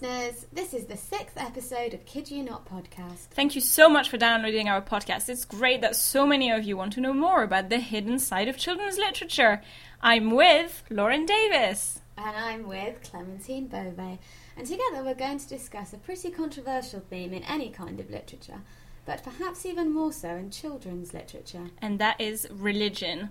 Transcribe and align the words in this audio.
listeners. 0.00 0.46
This 0.52 0.74
is 0.74 0.84
the 0.84 0.96
sixth 0.96 1.38
episode 1.38 1.94
of 1.94 2.04
Kid 2.04 2.30
You 2.30 2.42
Not 2.42 2.68
podcast. 2.68 3.28
Thank 3.30 3.54
you 3.54 3.62
so 3.62 3.88
much 3.88 4.10
for 4.10 4.18
downloading 4.18 4.68
our 4.68 4.82
podcast. 4.82 5.30
It's 5.30 5.46
great 5.46 5.80
that 5.80 5.96
so 5.96 6.26
many 6.26 6.50
of 6.50 6.64
you 6.64 6.76
want 6.76 6.92
to 6.94 7.00
know 7.00 7.14
more 7.14 7.42
about 7.42 7.70
the 7.70 7.78
hidden 7.78 8.18
side 8.18 8.48
of 8.48 8.58
children's 8.58 8.98
literature. 8.98 9.62
I'm 10.02 10.32
with 10.32 10.82
Lauren 10.90 11.24
Davis. 11.24 12.00
And 12.18 12.36
I'm 12.36 12.68
with 12.68 13.10
Clementine 13.10 13.68
Bove. 13.68 14.18
And 14.56 14.66
together 14.66 15.02
we're 15.02 15.14
going 15.14 15.38
to 15.38 15.48
discuss 15.48 15.94
a 15.94 15.98
pretty 15.98 16.30
controversial 16.30 17.00
theme 17.00 17.32
in 17.32 17.42
any 17.44 17.70
kind 17.70 17.98
of 17.98 18.10
literature, 18.10 18.60
but 19.06 19.22
perhaps 19.22 19.64
even 19.64 19.94
more 19.94 20.12
so 20.12 20.30
in 20.30 20.50
children's 20.50 21.14
literature. 21.14 21.70
And 21.80 21.98
that 22.00 22.20
is 22.20 22.46
religion. 22.50 23.30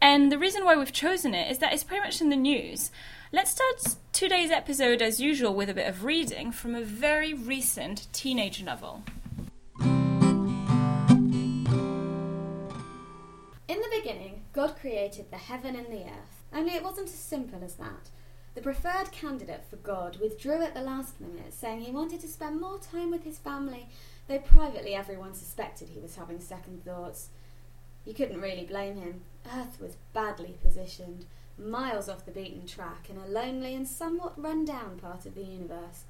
And 0.00 0.32
the 0.32 0.38
reason 0.38 0.64
why 0.64 0.76
we've 0.76 0.92
chosen 0.92 1.32
it 1.32 1.50
is 1.50 1.58
that 1.58 1.72
it's 1.72 1.84
pretty 1.84 2.02
much 2.02 2.20
in 2.20 2.28
the 2.28 2.36
news. 2.36 2.90
Let's 3.32 3.52
start 3.52 3.96
today's 4.12 4.50
episode, 4.50 5.00
as 5.00 5.20
usual, 5.20 5.54
with 5.54 5.70
a 5.70 5.74
bit 5.74 5.88
of 5.88 6.04
reading 6.04 6.50
from 6.50 6.74
a 6.74 6.82
very 6.82 7.32
recent 7.32 8.08
teenage 8.12 8.62
novel. 8.62 9.04
In 13.68 13.78
the 13.80 13.96
beginning, 13.96 14.42
God 14.52 14.76
created 14.78 15.30
the 15.30 15.38
heaven 15.38 15.76
and 15.76 15.86
the 15.86 16.02
earth. 16.02 16.42
Only 16.52 16.74
it 16.74 16.82
wasn't 16.82 17.08
as 17.08 17.14
simple 17.14 17.62
as 17.64 17.74
that. 17.74 18.10
The 18.54 18.60
preferred 18.60 19.10
candidate 19.12 19.64
for 19.70 19.76
God 19.76 20.18
withdrew 20.20 20.60
at 20.62 20.74
the 20.74 20.82
last 20.82 21.18
minute, 21.20 21.54
saying 21.54 21.80
he 21.80 21.90
wanted 21.90 22.20
to 22.20 22.28
spend 22.28 22.60
more 22.60 22.78
time 22.78 23.10
with 23.10 23.24
his 23.24 23.38
family, 23.38 23.88
though 24.28 24.38
privately 24.38 24.94
everyone 24.94 25.34
suspected 25.34 25.88
he 25.88 26.00
was 26.00 26.16
having 26.16 26.40
second 26.40 26.84
thoughts. 26.84 27.28
You 28.04 28.14
couldn't 28.14 28.40
really 28.40 28.64
blame 28.64 28.96
him. 28.96 29.22
Earth 29.54 29.80
was 29.80 29.96
badly 30.12 30.56
positioned 30.62 31.26
miles 31.58 32.08
off 32.08 32.24
the 32.24 32.32
beaten 32.32 32.66
track 32.66 33.08
in 33.10 33.16
a 33.16 33.26
lonely 33.26 33.74
and 33.74 33.86
somewhat 33.86 34.40
run 34.40 34.64
down 34.64 34.98
part 34.98 35.26
of 35.26 35.34
the 35.34 35.42
universe. 35.42 36.04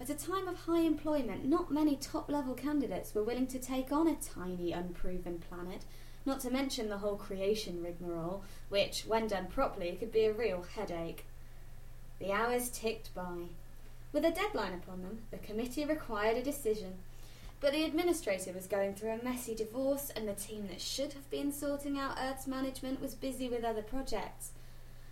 At 0.00 0.10
a 0.10 0.14
time 0.14 0.48
of 0.48 0.60
high 0.60 0.80
employment, 0.80 1.44
not 1.44 1.70
many 1.70 1.96
top 1.96 2.30
level 2.30 2.54
candidates 2.54 3.14
were 3.14 3.22
willing 3.22 3.46
to 3.48 3.58
take 3.58 3.92
on 3.92 4.08
a 4.08 4.16
tiny, 4.16 4.72
unproven 4.72 5.42
planet, 5.46 5.84
not 6.24 6.40
to 6.40 6.50
mention 6.50 6.88
the 6.88 6.98
whole 6.98 7.16
creation 7.16 7.82
rigmarole, 7.82 8.42
which, 8.68 9.04
when 9.06 9.26
done 9.26 9.46
properly, 9.46 9.92
could 9.92 10.12
be 10.12 10.24
a 10.24 10.32
real 10.32 10.62
headache. 10.74 11.26
The 12.18 12.32
hours 12.32 12.70
ticked 12.70 13.14
by. 13.14 13.48
With 14.12 14.24
a 14.24 14.30
deadline 14.30 14.74
upon 14.74 15.02
them, 15.02 15.22
the 15.30 15.38
committee 15.38 15.84
required 15.84 16.36
a 16.36 16.42
decision. 16.42 16.94
But 17.60 17.72
the 17.72 17.84
administrator 17.84 18.52
was 18.52 18.66
going 18.66 18.94
through 18.94 19.10
a 19.10 19.24
messy 19.24 19.54
divorce, 19.54 20.10
and 20.16 20.26
the 20.26 20.32
team 20.32 20.68
that 20.68 20.80
should 20.80 21.12
have 21.12 21.30
been 21.30 21.52
sorting 21.52 21.98
out 21.98 22.16
Earth's 22.18 22.46
management 22.46 23.02
was 23.02 23.14
busy 23.14 23.48
with 23.48 23.64
other 23.64 23.82
projects. 23.82 24.52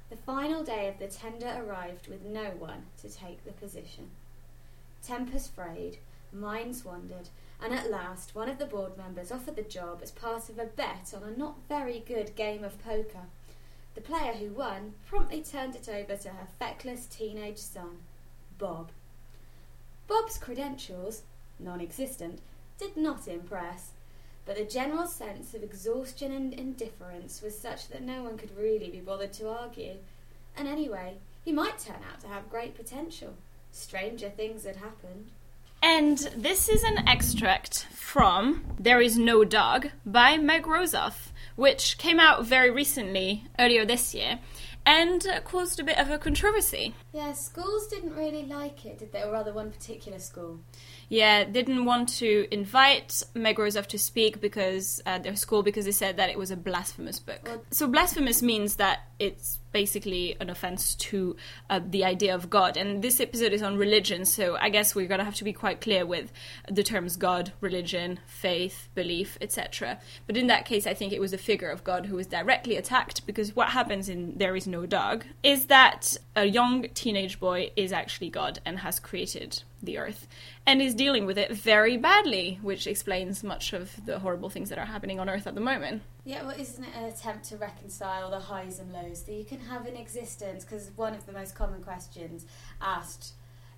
The 0.08 0.16
final 0.16 0.64
day 0.64 0.88
of 0.88 0.98
the 0.98 1.08
tender 1.08 1.62
arrived 1.62 2.08
with 2.08 2.24
no 2.24 2.44
one 2.58 2.86
to 3.02 3.10
take 3.10 3.44
the 3.44 3.52
position. 3.52 4.10
Tempers 5.02 5.46
frayed, 5.46 5.98
minds 6.32 6.84
wandered, 6.84 7.28
and 7.62 7.74
at 7.74 7.90
last 7.90 8.34
one 8.34 8.48
of 8.48 8.58
the 8.58 8.64
board 8.64 8.96
members 8.96 9.30
offered 9.30 9.56
the 9.56 9.62
job 9.62 10.00
as 10.02 10.10
part 10.10 10.48
of 10.48 10.58
a 10.58 10.64
bet 10.64 11.12
on 11.14 11.22
a 11.22 11.36
not 11.36 11.56
very 11.68 12.02
good 12.06 12.34
game 12.34 12.64
of 12.64 12.82
poker. 12.82 13.26
The 13.94 14.00
player 14.00 14.32
who 14.32 14.50
won 14.50 14.94
promptly 15.06 15.42
turned 15.42 15.76
it 15.76 15.88
over 15.88 16.16
to 16.16 16.28
her 16.30 16.46
feckless 16.58 17.06
teenage 17.06 17.58
son, 17.58 17.98
Bob. 18.58 18.90
Bob's 20.06 20.38
credentials, 20.38 21.22
non 21.58 21.80
existent, 21.80 22.40
did 22.78 22.96
not 22.96 23.28
impress, 23.28 23.90
but 24.46 24.56
the 24.56 24.64
general 24.64 25.06
sense 25.06 25.52
of 25.54 25.62
exhaustion 25.62 26.32
and 26.32 26.54
indifference 26.54 27.42
was 27.42 27.58
such 27.58 27.88
that 27.88 28.02
no 28.02 28.22
one 28.22 28.38
could 28.38 28.56
really 28.56 28.88
be 28.90 29.00
bothered 29.00 29.32
to 29.34 29.48
argue. 29.50 29.96
And 30.56 30.66
anyway, 30.66 31.18
he 31.44 31.52
might 31.52 31.78
turn 31.78 32.00
out 32.10 32.20
to 32.20 32.28
have 32.28 32.50
great 32.50 32.76
potential. 32.76 33.34
Stranger 33.72 34.30
things 34.30 34.64
had 34.64 34.76
happened. 34.76 35.30
And 35.82 36.18
this 36.36 36.68
is 36.68 36.82
an 36.82 37.06
extract 37.06 37.84
from 37.92 38.64
There 38.78 39.00
Is 39.00 39.16
No 39.16 39.44
Dog 39.44 39.90
by 40.04 40.36
Meg 40.36 40.64
Rosoff, 40.64 41.30
which 41.54 41.98
came 41.98 42.18
out 42.18 42.44
very 42.44 42.70
recently, 42.70 43.44
earlier 43.58 43.84
this 43.84 44.14
year, 44.14 44.40
and 44.84 45.24
caused 45.44 45.78
a 45.78 45.84
bit 45.84 45.98
of 45.98 46.10
a 46.10 46.18
controversy. 46.18 46.94
Yeah, 47.12 47.32
schools 47.32 47.86
didn't 47.88 48.14
really 48.14 48.44
like 48.44 48.84
it, 48.84 48.98
did 48.98 49.12
they? 49.12 49.22
Or 49.22 49.32
rather, 49.32 49.52
one 49.52 49.70
particular 49.70 50.18
school 50.18 50.60
yeah, 51.08 51.44
didn't 51.44 51.84
want 51.86 52.10
to 52.18 52.46
invite 52.52 53.22
Meg 53.34 53.56
Rosoff 53.56 53.86
to 53.88 53.98
speak 53.98 54.40
because 54.40 55.00
uh, 55.06 55.18
their 55.18 55.36
school 55.36 55.62
because 55.62 55.86
they 55.86 55.92
said 55.92 56.18
that 56.18 56.28
it 56.28 56.38
was 56.38 56.50
a 56.50 56.56
blasphemous 56.56 57.18
book. 57.18 57.40
Well, 57.44 57.64
so 57.70 57.88
blasphemous 57.88 58.42
means 58.42 58.76
that 58.76 59.00
it's 59.18 59.58
basically 59.72 60.36
an 60.40 60.48
offense 60.48 60.94
to 60.94 61.36
uh, 61.68 61.80
the 61.84 62.04
idea 62.04 62.34
of 62.34 62.48
God. 62.48 62.76
And 62.76 63.02
this 63.02 63.20
episode 63.20 63.52
is 63.52 63.62
on 63.62 63.76
religion, 63.76 64.24
so 64.24 64.56
I 64.60 64.68
guess 64.68 64.94
we're 64.94 65.06
going 65.06 65.18
to 65.18 65.24
have 65.24 65.34
to 65.36 65.44
be 65.44 65.52
quite 65.52 65.80
clear 65.80 66.06
with 66.06 66.32
the 66.70 66.82
terms 66.82 67.16
God, 67.16 67.52
religion, 67.60 68.20
faith, 68.26 68.88
belief, 68.94 69.38
etc. 69.40 69.98
But 70.26 70.36
in 70.36 70.46
that 70.48 70.66
case, 70.66 70.86
I 70.86 70.94
think 70.94 71.12
it 71.12 71.20
was 71.20 71.32
a 71.32 71.38
figure 71.38 71.70
of 71.70 71.84
God 71.84 72.06
who 72.06 72.16
was 72.16 72.26
directly 72.26 72.76
attacked 72.76 73.26
because 73.26 73.56
what 73.56 73.70
happens 73.70 74.08
in 74.08 74.36
There 74.36 74.54
Is 74.54 74.66
No 74.66 74.86
Dog 74.86 75.24
is 75.42 75.66
that 75.66 76.16
a 76.36 76.44
young 76.44 76.88
teenage 77.08 77.40
boy 77.40 77.70
is 77.74 77.90
actually 77.90 78.28
God 78.28 78.60
and 78.66 78.78
has 78.80 79.00
created 79.00 79.62
the 79.82 79.96
earth 79.96 80.28
and 80.66 80.82
is 80.82 80.94
dealing 80.94 81.24
with 81.24 81.38
it 81.38 81.50
very 81.50 81.96
badly, 81.96 82.58
which 82.60 82.86
explains 82.86 83.42
much 83.42 83.72
of 83.72 83.90
the 84.04 84.18
horrible 84.18 84.50
things 84.50 84.68
that 84.68 84.78
are 84.78 84.84
happening 84.84 85.18
on 85.18 85.26
earth 85.26 85.46
at 85.46 85.54
the 85.54 85.60
moment. 85.62 86.02
Yeah, 86.26 86.42
well, 86.42 86.54
isn't 86.58 86.84
it 86.84 86.90
an 86.94 87.04
attempt 87.04 87.44
to 87.48 87.56
reconcile 87.56 88.30
the 88.30 88.40
highs 88.40 88.78
and 88.78 88.92
lows 88.92 89.22
that 89.22 89.32
you 89.32 89.46
can 89.46 89.60
have 89.60 89.86
in 89.86 89.96
existence? 89.96 90.66
Because 90.66 90.90
one 90.96 91.14
of 91.14 91.24
the 91.24 91.32
most 91.32 91.54
common 91.54 91.82
questions 91.82 92.44
asked 92.78 93.32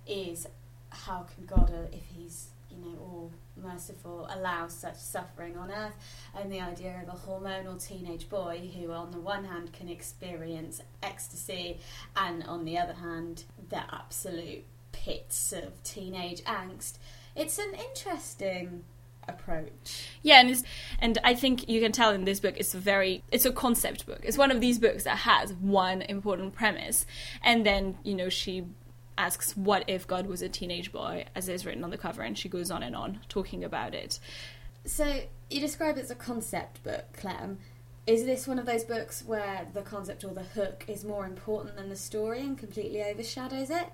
is, 0.05 0.45
how 0.89 1.25
can 1.33 1.45
God, 1.45 1.71
uh, 1.73 1.95
if 1.95 2.03
He's 2.13 2.49
you 2.71 2.77
know 2.77 2.97
all 2.99 3.31
merciful, 3.61 4.27
allow 4.31 4.67
such 4.67 4.97
suffering 4.97 5.57
on 5.57 5.71
earth? 5.71 5.95
And 6.35 6.51
the 6.51 6.61
idea 6.61 7.03
of 7.05 7.13
a 7.13 7.17
hormonal 7.17 7.85
teenage 7.85 8.29
boy 8.29 8.69
who, 8.75 8.91
on 8.91 9.11
the 9.11 9.19
one 9.19 9.43
hand, 9.43 9.73
can 9.73 9.89
experience 9.89 10.81
ecstasy, 11.03 11.79
and 12.15 12.43
on 12.43 12.65
the 12.65 12.77
other 12.77 12.93
hand, 12.93 13.43
the 13.69 13.83
absolute 13.93 14.63
pits 14.91 15.53
of 15.53 15.81
teenage 15.83 16.43
angst. 16.43 16.97
It's 17.35 17.57
an 17.57 17.73
interesting 17.73 18.83
approach. 19.27 20.09
Yeah, 20.21 20.41
and 20.41 20.63
and 20.99 21.17
I 21.23 21.33
think 21.35 21.69
you 21.69 21.81
can 21.81 21.91
tell 21.91 22.11
in 22.11 22.25
this 22.25 22.39
book 22.39 22.55
it's 22.57 22.73
a 22.73 22.79
very 22.79 23.23
it's 23.31 23.45
a 23.45 23.51
concept 23.51 24.05
book. 24.05 24.21
It's 24.23 24.37
one 24.37 24.51
of 24.51 24.61
these 24.61 24.79
books 24.79 25.03
that 25.03 25.19
has 25.19 25.53
one 25.53 26.01
important 26.03 26.53
premise, 26.53 27.05
and 27.43 27.65
then 27.65 27.97
you 28.03 28.15
know 28.15 28.29
she 28.29 28.65
asks 29.21 29.55
what 29.55 29.83
if 29.87 30.07
God 30.07 30.25
was 30.25 30.41
a 30.41 30.49
teenage 30.49 30.91
boy, 30.91 31.25
as 31.35 31.47
is 31.47 31.63
written 31.63 31.83
on 31.83 31.91
the 31.91 31.97
cover, 31.97 32.23
and 32.23 32.35
she 32.35 32.49
goes 32.49 32.71
on 32.71 32.81
and 32.81 32.95
on 32.95 33.19
talking 33.29 33.63
about 33.63 33.93
it. 33.93 34.19
So 34.83 35.21
you 35.51 35.59
describe 35.59 35.97
it 35.97 36.01
as 36.01 36.11
a 36.11 36.15
concept 36.15 36.83
book, 36.83 37.13
Clem. 37.13 37.59
Is 38.07 38.25
this 38.25 38.47
one 38.47 38.57
of 38.57 38.65
those 38.65 38.83
books 38.83 39.23
where 39.23 39.67
the 39.73 39.83
concept 39.83 40.23
or 40.23 40.33
the 40.33 40.41
hook 40.41 40.85
is 40.87 41.03
more 41.03 41.25
important 41.27 41.75
than 41.75 41.89
the 41.89 41.95
story 41.95 42.41
and 42.41 42.57
completely 42.57 43.03
overshadows 43.03 43.69
it? 43.69 43.89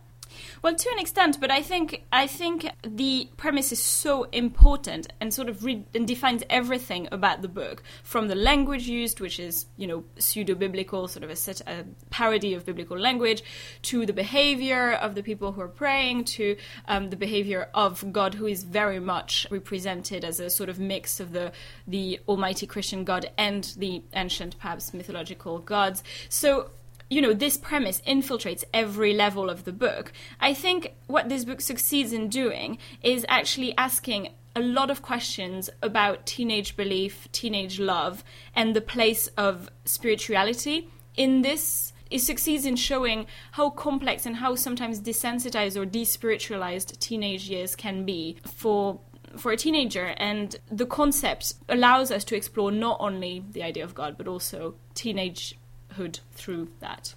Well, 0.62 0.76
to 0.76 0.90
an 0.92 1.00
extent, 1.00 1.40
but 1.40 1.52
I 1.52 1.62
think 1.62 2.04
I 2.12 2.28
think 2.28 2.70
the 2.84 3.30
premise 3.38 3.72
is 3.72 3.82
so 3.82 4.24
important 4.32 5.08
and 5.20 5.34
sort 5.34 5.50
of 5.50 5.64
re- 5.64 5.86
and 5.94 6.08
defines 6.08 6.44
everything 6.50 7.08
about 7.12 7.42
the 7.42 7.48
book, 7.48 7.84
from 8.04 8.28
the 8.28 8.36
language 8.36 8.88
used, 8.88 9.20
which 9.20 9.40
is 9.40 9.66
you 9.78 9.88
know 9.88 10.04
pseudo 10.18 10.56
biblical, 10.56 11.08
sort 11.08 11.24
of 11.24 11.30
a, 11.30 11.36
set, 11.36 11.62
a 11.62 11.86
parody 12.10 12.54
of 12.54 12.66
biblical 12.66 12.98
language, 12.98 13.44
to 13.84 14.06
the 14.06 14.14
behavior 14.14 14.94
of 14.94 15.16
the 15.16 15.24
people 15.24 15.52
who 15.52 15.62
are 15.62 15.68
praying, 15.68 16.26
to 16.26 16.56
um, 16.88 17.10
the 17.10 17.16
behavior 17.16 17.70
of 17.74 18.12
God, 18.12 18.34
who 18.34 18.46
is 18.46 18.64
very 18.64 19.00
much 19.00 19.48
represented 19.52 20.24
as 20.24 20.40
a 20.40 20.50
sort 20.50 20.70
of 20.70 20.80
mix 20.80 21.20
of 21.20 21.32
the 21.32 21.52
the 21.88 22.20
Almighty 22.28 22.68
Christian 22.68 23.04
God 23.04 23.30
and 23.38 23.64
the 23.78 24.04
ancient, 24.14 24.58
perhaps 24.60 24.94
mythological 24.94 25.60
gods. 25.60 26.04
So 26.30 26.72
you 27.10 27.22
know, 27.22 27.34
this 27.34 27.58
premise 27.58 28.02
infiltrates 28.02 28.64
every 28.74 29.14
level 29.14 29.50
of 29.50 29.64
the 29.64 29.72
book. 29.72 30.12
I 30.40 30.54
think 30.54 30.94
what 31.08 31.30
this 31.30 31.46
book 31.46 31.62
succeeds 31.62 32.12
in 32.12 32.28
doing 32.28 32.78
is 33.02 33.26
actually 33.30 33.76
asking 33.78 34.30
a 34.56 34.62
lot 34.62 34.90
of 34.90 35.02
questions 35.02 35.70
about 35.82 36.26
teenage 36.26 36.76
belief, 36.76 37.32
teenage 37.32 37.80
love, 37.80 38.24
and 38.56 38.76
the 38.76 38.82
place 38.82 39.28
of 39.38 39.70
spirituality 39.86 40.90
in 41.16 41.44
this. 41.44 41.94
It 42.10 42.20
succeeds 42.20 42.66
in 42.66 42.78
showing 42.78 43.28
how 43.52 43.70
complex 43.70 44.26
and 44.26 44.38
how 44.38 44.56
sometimes 44.56 45.00
desensitized 45.00 45.76
or 45.76 45.86
despiritualized 45.86 46.98
teenage 47.00 47.50
years 47.50 47.76
can 47.76 48.06
be 48.06 48.38
for 48.46 49.00
for 49.36 49.52
a 49.52 49.58
teenager 49.58 50.16
and 50.18 50.56
the 50.72 50.86
concept 50.86 51.54
allows 51.70 52.12
us 52.12 52.24
to 52.24 52.36
explore 52.36 52.72
not 52.72 52.98
only 53.00 53.44
the 53.52 53.62
idea 53.62 53.84
of 53.84 53.94
god 53.94 54.18
but 54.18 54.26
also 54.26 54.74
teenage 54.96 55.60
hood 55.98 56.20
through 56.34 56.70
that. 56.80 57.14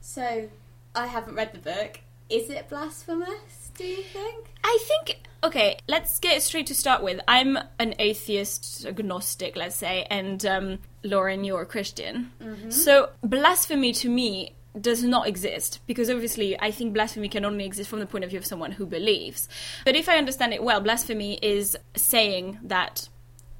So, 0.00 0.48
I 0.94 1.06
haven't 1.06 1.34
read 1.34 1.52
the 1.52 1.58
book. 1.58 2.00
Is 2.28 2.50
it 2.50 2.68
blasphemous, 2.68 3.70
do 3.76 3.84
you 3.84 4.02
think? 4.02 4.46
I 4.64 4.78
think 4.82 5.18
okay, 5.46 5.78
let's 5.86 6.18
get 6.18 6.42
straight 6.42 6.66
to 6.66 6.74
start 6.74 7.02
with. 7.02 7.20
I'm 7.28 7.56
an 7.78 7.94
atheist, 7.98 8.84
agnostic, 8.84 9.56
let's 9.56 9.76
say, 9.76 10.06
and 10.10 10.44
um, 10.44 10.78
Lauren, 11.04 11.44
you're 11.44 11.62
a 11.62 11.66
Christian. 11.66 12.32
Mm-hmm. 12.42 12.70
So 12.70 13.10
blasphemy 13.22 13.92
to 13.94 14.08
me 14.08 14.54
does 14.78 15.02
not 15.02 15.26
exist 15.26 15.80
because 15.86 16.10
obviously 16.10 16.60
I 16.60 16.70
think 16.70 16.92
blasphemy 16.92 17.28
can 17.28 17.44
only 17.44 17.64
exist 17.64 17.88
from 17.88 18.00
the 18.00 18.06
point 18.06 18.24
of 18.24 18.30
view 18.30 18.38
of 18.38 18.46
someone 18.46 18.72
who 18.72 18.86
believes. 18.86 19.48
But 19.84 19.96
if 19.96 20.08
I 20.08 20.18
understand 20.18 20.52
it 20.52 20.62
well, 20.62 20.80
blasphemy 20.80 21.38
is 21.40 21.76
saying 21.94 22.58
that 22.64 23.08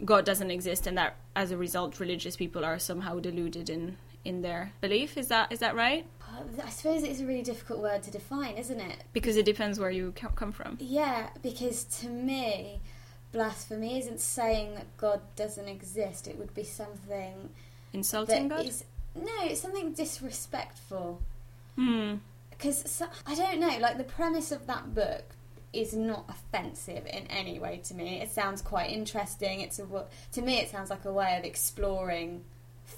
God 0.05 0.27
doesn't 0.27 0.51
exist 0.51 0.87
and 0.87 0.99
that 0.99 1.17
as 1.35 1.53
a 1.53 1.57
result 1.57 2.01
religious 2.01 2.37
people 2.37 2.65
are 2.65 2.79
somehow 2.79 3.19
deluded 3.19 3.71
in 3.71 3.97
in 4.27 4.43
their 4.43 4.73
belief. 4.81 5.17
Is 5.17 5.29
that 5.29 5.53
is 5.53 5.61
that 5.61 5.75
right? 5.75 6.07
I 6.63 6.69
suppose 6.69 7.03
it's 7.03 7.21
a 7.21 7.27
really 7.27 7.43
difficult 7.43 7.81
word 7.81 8.03
to 8.03 8.11
define, 8.11 8.57
isn't 8.57 8.81
it? 8.81 9.05
Because 9.13 9.37
it 9.37 9.47
depends 9.47 9.79
where 9.79 9.91
you 9.91 10.13
come 10.13 10.53
from. 10.53 10.77
Yeah, 10.81 11.29
because 11.43 11.85
to 12.01 12.09
me, 12.09 12.81
blasphemy 13.33 13.99
isn't 13.99 14.21
saying 14.21 14.75
that 14.75 14.97
God 14.97 15.21
doesn't 15.35 15.69
exist. 15.69 16.29
It 16.29 16.39
would 16.39 16.55
be 16.55 16.65
something 16.65 17.51
insulting 17.93 18.49
God. 18.49 18.67
Is, 18.67 18.85
no, 19.15 19.33
it's 19.45 19.61
something 19.61 19.93
disrespectful. 19.93 21.23
Hmm. 21.77 22.17
Because 22.51 22.91
so, 22.91 23.07
I 23.27 23.35
don't 23.35 23.61
know, 23.61 23.79
like 23.79 23.99
the 23.99 24.05
premise 24.05 24.53
of 24.53 24.67
that 24.67 24.95
book 24.95 25.25
is 25.73 25.95
not 25.95 26.25
offensive 26.29 27.07
in 27.07 27.27
any 27.27 27.59
way 27.59 27.81
to 27.85 27.95
me. 27.95 28.21
It 28.21 28.31
sounds 28.31 28.63
quite 28.63 28.91
interesting. 28.91 29.61
It's 29.61 29.79
a 29.79 30.07
to 30.33 30.43
me, 30.43 30.59
it 30.59 30.71
sounds 30.71 30.91
like 30.91 31.05
a 31.05 31.13
way 31.13 31.37
of 31.39 31.45
exploring 31.45 32.45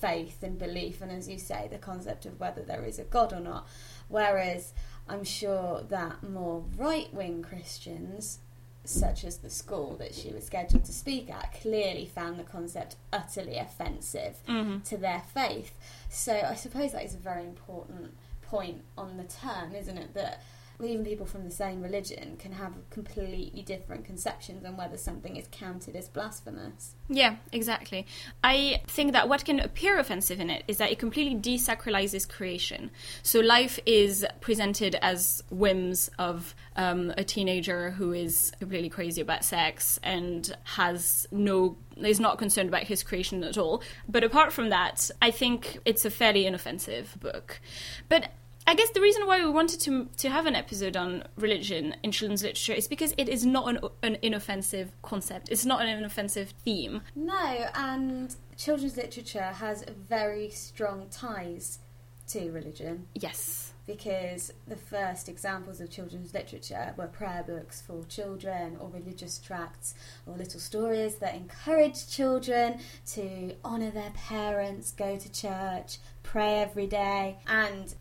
faith 0.01 0.43
and 0.43 0.59
belief, 0.59 1.01
and 1.01 1.11
as 1.11 1.29
you 1.29 1.39
say, 1.39 1.69
the 1.71 1.79
concept 1.79 2.27
of 2.27 2.39
whether 2.41 2.63
there 2.63 2.85
is 2.85 2.99
a 2.99 3.05
God 3.05 3.33
or 3.33 3.41
not. 3.41 3.67
Whereas 4.09 4.73
I'm 5.09 5.25
sure 5.25 5.83
that 5.89 6.23
more 6.23 6.65
right 6.77 7.13
wing 7.13 7.43
Christians, 7.43 8.39
such 8.85 9.25
as 9.25 9.39
the 9.39 9.51
school 9.51 9.97
that 9.97 10.15
she 10.15 10.31
was 10.33 10.45
scheduled 10.47 10.85
to 10.85 10.93
speak 10.93 11.31
at, 11.31 11.53
clearly 11.61 12.07
found 12.07 12.39
the 12.39 12.45
concept 12.45 12.97
utterly 13.13 13.57
offensive 13.59 14.37
mm-hmm. 14.49 14.81
to 14.81 14.97
their 14.97 15.23
faith. 15.35 15.73
So 16.09 16.33
I 16.35 16.55
suppose 16.55 16.93
that 16.93 17.05
is 17.05 17.15
a 17.15 17.19
very 17.19 17.45
important 17.45 18.17
point 18.43 18.83
on 18.97 19.17
the 19.17 19.25
term, 19.25 19.75
isn't 19.75 19.99
it? 19.99 20.15
That 20.15 20.43
even 20.81 21.05
people 21.05 21.27
from 21.27 21.45
the 21.45 21.51
same 21.51 21.83
religion 21.83 22.37
can 22.39 22.53
have 22.53 22.73
completely 22.91 23.63
different 23.63 24.05
conceptions 24.05 24.65
on 24.65 24.77
whether 24.77 24.97
something 24.97 25.37
is 25.37 25.49
counted 25.51 25.97
as 25.97 26.09
blasphemous. 26.09 26.95
Yeah, 27.09 27.37
exactly. 27.53 28.07
I 28.45 28.83
think 28.87 29.13
that 29.13 29.29
what 29.29 29.45
can 29.45 29.59
appear 29.59 29.99
offensive 29.99 30.39
in 30.39 30.51
it 30.51 30.63
is 30.69 30.77
that 30.77 30.93
it 30.93 30.99
completely 30.99 31.37
desacralizes 31.37 32.29
creation. 32.29 32.91
So 33.23 33.41
life 33.41 33.81
is 33.87 34.25
presented 34.41 34.95
as 34.97 35.43
whims 35.51 36.11
of 36.19 36.55
um, 36.77 37.13
a 37.17 37.25
teenager 37.25 37.91
who 37.91 38.13
is 38.13 38.53
completely 38.61 38.89
crazy 38.89 39.21
about 39.21 39.45
sex 39.45 39.99
and 40.03 40.57
has 40.65 41.27
no 41.33 41.77
is 41.97 42.21
not 42.21 42.39
concerned 42.39 42.69
about 42.69 42.85
his 42.85 43.03
creation 43.03 43.43
at 43.43 43.59
all. 43.59 43.83
But 44.09 44.23
apart 44.23 44.53
from 44.53 44.69
that, 44.71 45.11
I 45.21 45.33
think 45.33 45.79
it's 45.85 46.05
a 46.05 46.11
fairly 46.11 46.47
inoffensive 46.47 47.17
book. 47.19 47.61
But 48.09 48.31
I 48.69 48.75
guess 48.75 48.91
the 48.91 49.01
reason 49.01 49.27
why 49.27 49.43
we 49.43 49.51
wanted 49.51 49.81
to 49.81 50.11
to 50.19 50.29
have 50.29 50.45
an 50.45 50.55
episode 50.55 50.95
on 50.95 51.25
religion 51.37 51.97
in 52.03 52.13
children's 52.13 52.43
literature 52.43 52.75
is 52.75 52.87
because 52.87 53.15
it 53.17 53.27
is 53.27 53.47
not 53.47 53.67
an, 53.67 53.81
an 54.03 54.19
inoffensive 54.21 54.93
concept. 55.01 55.49
It's 55.49 55.65
not 55.65 55.81
an 55.81 55.89
inoffensive 55.89 56.53
theme. 56.67 57.01
No, 57.17 57.67
and 57.75 58.37
children's 58.59 58.99
literature 58.99 59.53
has 59.55 59.87
very 60.07 60.51
strong 60.51 61.07
ties 61.11 61.79
to 62.27 62.51
religion. 62.51 63.07
Yes. 63.15 63.73
Because 63.87 64.53
the 64.67 64.77
first 64.77 65.31
examples 65.31 65.81
of 65.81 65.89
children's 65.91 66.35
literature 66.35 66.93
were 66.99 67.07
prayer 67.07 67.43
books 67.47 67.81
for 67.81 68.05
children, 68.05 68.77
or 68.79 68.91
religious 68.91 69.39
tracts, 69.39 69.95
or 70.27 70.37
little 70.37 70.61
stories 70.61 71.15
that 71.21 71.35
encouraged 71.35 72.11
children 72.11 72.81
to 73.15 73.55
honour 73.65 73.91
their 73.93 74.11
parents, 74.11 74.93
go 74.93 75.17
to 75.17 75.33
church, 75.33 75.97
pray 76.23 76.61
every 76.61 76.87
day, 76.87 77.39
and 77.47 77.95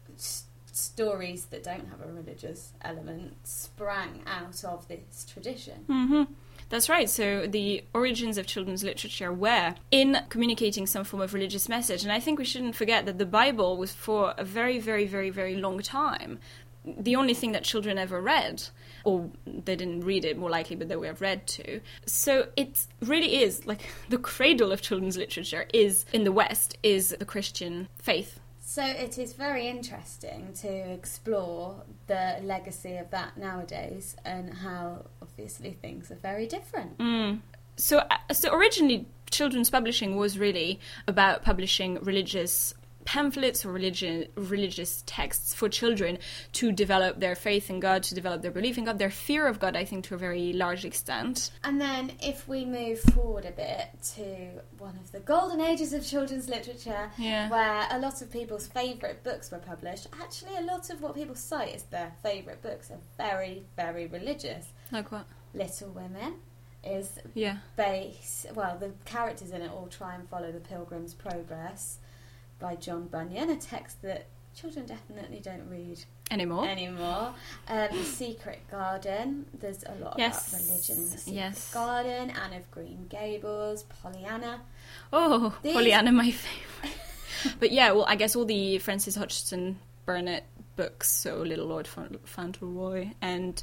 stories 0.78 1.46
that 1.46 1.64
don't 1.64 1.88
have 1.90 2.02
a 2.02 2.12
religious 2.12 2.74
element 2.82 3.36
sprang 3.44 4.22
out 4.28 4.64
of 4.64 4.88
this 4.88 5.26
tradition. 5.32 5.86
Mm-hmm. 5.90 6.34
That's 6.70 6.90
right. 6.90 7.10
So 7.10 7.48
the 7.48 7.84
origins 7.94 8.38
of 8.38 8.46
children's 8.46 8.84
literature 8.84 9.32
were 9.32 9.76
in 9.90 10.18
communicating 10.30 10.86
some 10.86 11.04
form 11.04 11.22
of 11.22 11.34
religious 11.34 11.70
message. 11.70 12.04
And 12.04 12.12
I 12.12 12.20
think 12.20 12.40
we 12.40 12.46
shouldn't 12.46 12.76
forget 12.76 13.06
that 13.06 13.18
the 13.18 13.26
Bible 13.26 13.78
was 13.78 13.94
for 13.94 14.34
a 14.38 14.44
very, 14.44 14.78
very, 14.78 15.08
very, 15.08 15.30
very 15.30 15.56
long 15.56 15.80
time 15.80 16.40
the 17.00 17.16
only 17.16 17.34
thing 17.34 17.52
that 17.52 17.64
children 17.64 17.98
ever 17.98 18.22
read. 18.22 18.64
Or 19.04 19.30
they 19.46 19.76
didn't 19.76 20.02
read 20.02 20.26
it 20.26 20.38
more 20.38 20.50
likely, 20.50 20.76
but 20.76 20.90
they 20.90 20.96
were 20.96 21.14
read 21.14 21.48
to. 21.48 21.82
So 22.06 22.48
it 22.56 22.86
really 23.02 23.42
is 23.44 23.66
like 23.66 23.82
the 24.10 24.18
cradle 24.18 24.72
of 24.72 24.82
children's 24.82 25.18
literature 25.18 25.66
is 25.74 26.06
in 26.14 26.24
the 26.24 26.32
West 26.32 26.78
is 26.84 27.10
the 27.10 27.26
Christian 27.26 27.88
faith 27.98 28.40
so 28.70 28.84
it 28.84 29.18
is 29.18 29.32
very 29.32 29.66
interesting 29.66 30.52
to 30.56 30.68
explore 30.68 31.84
the 32.08 32.36
legacy 32.44 32.98
of 32.98 33.10
that 33.12 33.38
nowadays 33.38 34.18
and 34.26 34.54
how 34.54 35.06
obviously 35.22 35.72
things 35.82 36.12
are 36.12 36.20
very 36.22 36.48
different. 36.48 36.98
Mm. 36.98 37.40
So, 37.78 38.00
uh, 38.00 38.34
so 38.34 38.54
originally, 38.54 39.06
children's 39.32 39.70
publishing 39.70 40.18
was 40.18 40.38
really 40.38 40.82
about 41.08 41.44
publishing 41.44 42.04
religious 42.04 42.74
pamphlets 43.08 43.66
or 43.66 43.72
religion, 43.72 44.28
religious 44.36 45.02
texts 45.06 45.54
for 45.54 45.70
children 45.70 46.18
to 46.52 46.74
develop 46.74 47.22
their 47.22 47.36
faith 47.36 47.70
in 47.70 47.80
God, 47.80 48.04
to 48.04 48.14
develop 48.14 48.42
their 48.42 48.52
belief 48.52 48.78
in 48.78 48.84
God, 48.84 49.00
their 49.00 49.10
fear 49.10 49.48
of 49.48 49.62
God, 49.62 49.78
I 49.78 49.86
think, 49.86 50.04
to 50.08 50.16
a 50.16 50.18
very 50.18 50.52
large 50.52 50.84
extent. 50.84 51.52
And 51.64 51.80
then, 51.80 52.12
if 52.22 52.50
we 52.50 52.66
move 52.66 53.00
forward 53.00 53.46
a 53.46 53.52
bit 53.52 53.88
to 54.16 54.62
one 54.78 54.98
of 54.98 55.10
the 55.14 55.22
golden 55.22 55.62
ages 55.62 55.94
of 55.94 56.06
children's 56.06 56.50
literature, 56.50 57.10
yeah. 57.18 57.50
where 57.50 57.88
a 57.92 57.98
lot 57.98 58.22
of 58.22 58.30
people's 58.30 58.68
favourite 58.68 59.24
books 59.24 59.52
were 59.52 59.60
published, 59.60 60.08
actually, 60.22 60.58
a 60.58 60.64
lot 60.64 60.90
of 60.90 61.02
what 61.02 61.16
people 61.16 61.36
cite 61.36 61.76
as 61.76 61.84
their 61.84 62.12
favourite 62.22 62.62
books 62.62 62.92
are 62.92 63.00
very, 63.18 63.64
very 63.78 64.08
religious. 64.08 64.74
Like 64.92 65.14
what? 65.14 65.26
Little 65.54 65.92
Women 65.92 66.34
is 66.84 67.20
yeah. 67.34 67.58
base 67.76 68.46
well 68.54 68.78
the 68.78 68.92
characters 69.04 69.52
in 69.52 69.62
it 69.62 69.72
all 69.72 69.88
try 69.88 70.14
and 70.14 70.30
follow 70.30 70.52
the 70.52 70.60
pilgrim's 70.60 71.14
progress 71.14 71.98
by 72.60 72.76
John 72.76 73.08
Bunyan, 73.08 73.50
a 73.50 73.58
text 73.58 74.02
that 74.02 74.28
children 74.56 74.86
definitely 74.86 75.40
don't 75.40 75.70
read 75.70 76.00
anymore. 76.32 76.68
Anymore. 76.68 77.34
Um, 77.68 77.88
the 77.92 78.04
Secret 78.04 78.60
Garden. 78.72 79.46
There's 79.60 79.84
a 79.84 79.96
lot 80.04 80.16
yes. 80.18 80.50
about 80.50 80.68
religion 80.68 80.98
in 80.98 81.10
the 81.10 81.18
Secret 81.18 81.36
yes. 81.36 81.74
Garden. 81.74 82.32
Anne 82.32 82.54
of 82.54 82.70
Green 82.72 83.06
Gables. 83.08 83.84
Pollyanna. 83.84 84.62
Oh, 85.14 85.56
These... 85.62 85.74
Pollyanna, 85.74 86.12
my 86.12 86.32
favorite. 86.32 87.00
but 87.60 87.72
yeah, 87.72 87.92
well, 87.92 88.06
I 88.08 88.16
guess 88.16 88.36
all 88.36 88.46
the 88.46 88.80
Frances 88.80 89.16
Hodgson 89.16 89.80
Burnett 90.06 90.46
books, 90.76 91.12
so 91.12 91.38
Little 91.38 91.68
Lord 91.68 91.88
Fauntleroy 91.88 93.12
and 93.22 93.62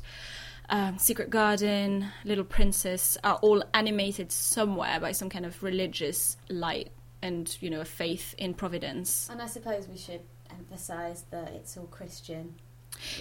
um, 0.69 0.99
Secret 0.99 1.31
Garden, 1.31 2.07
Little 2.25 2.45
Princess, 2.45 3.19
are 3.25 3.37
all 3.37 3.65
animated 3.75 4.31
somewhere 4.33 5.01
by 5.01 5.13
some 5.13 5.29
kind 5.29 5.45
of 5.45 5.63
religious 5.63 6.37
light 6.49 6.91
and 7.25 7.57
you 7.61 7.71
know 7.71 7.81
a 7.81 7.85
faith 7.85 8.35
in 8.37 8.55
providence. 8.55 9.29
And 9.31 9.41
I 9.41 9.47
suppose 9.47 9.89
we 9.89 9.97
should 9.97 10.21
emphasise 10.51 11.23
that 11.31 11.49
it's 11.49 11.77
all 11.77 11.87
Christian. 11.87 12.55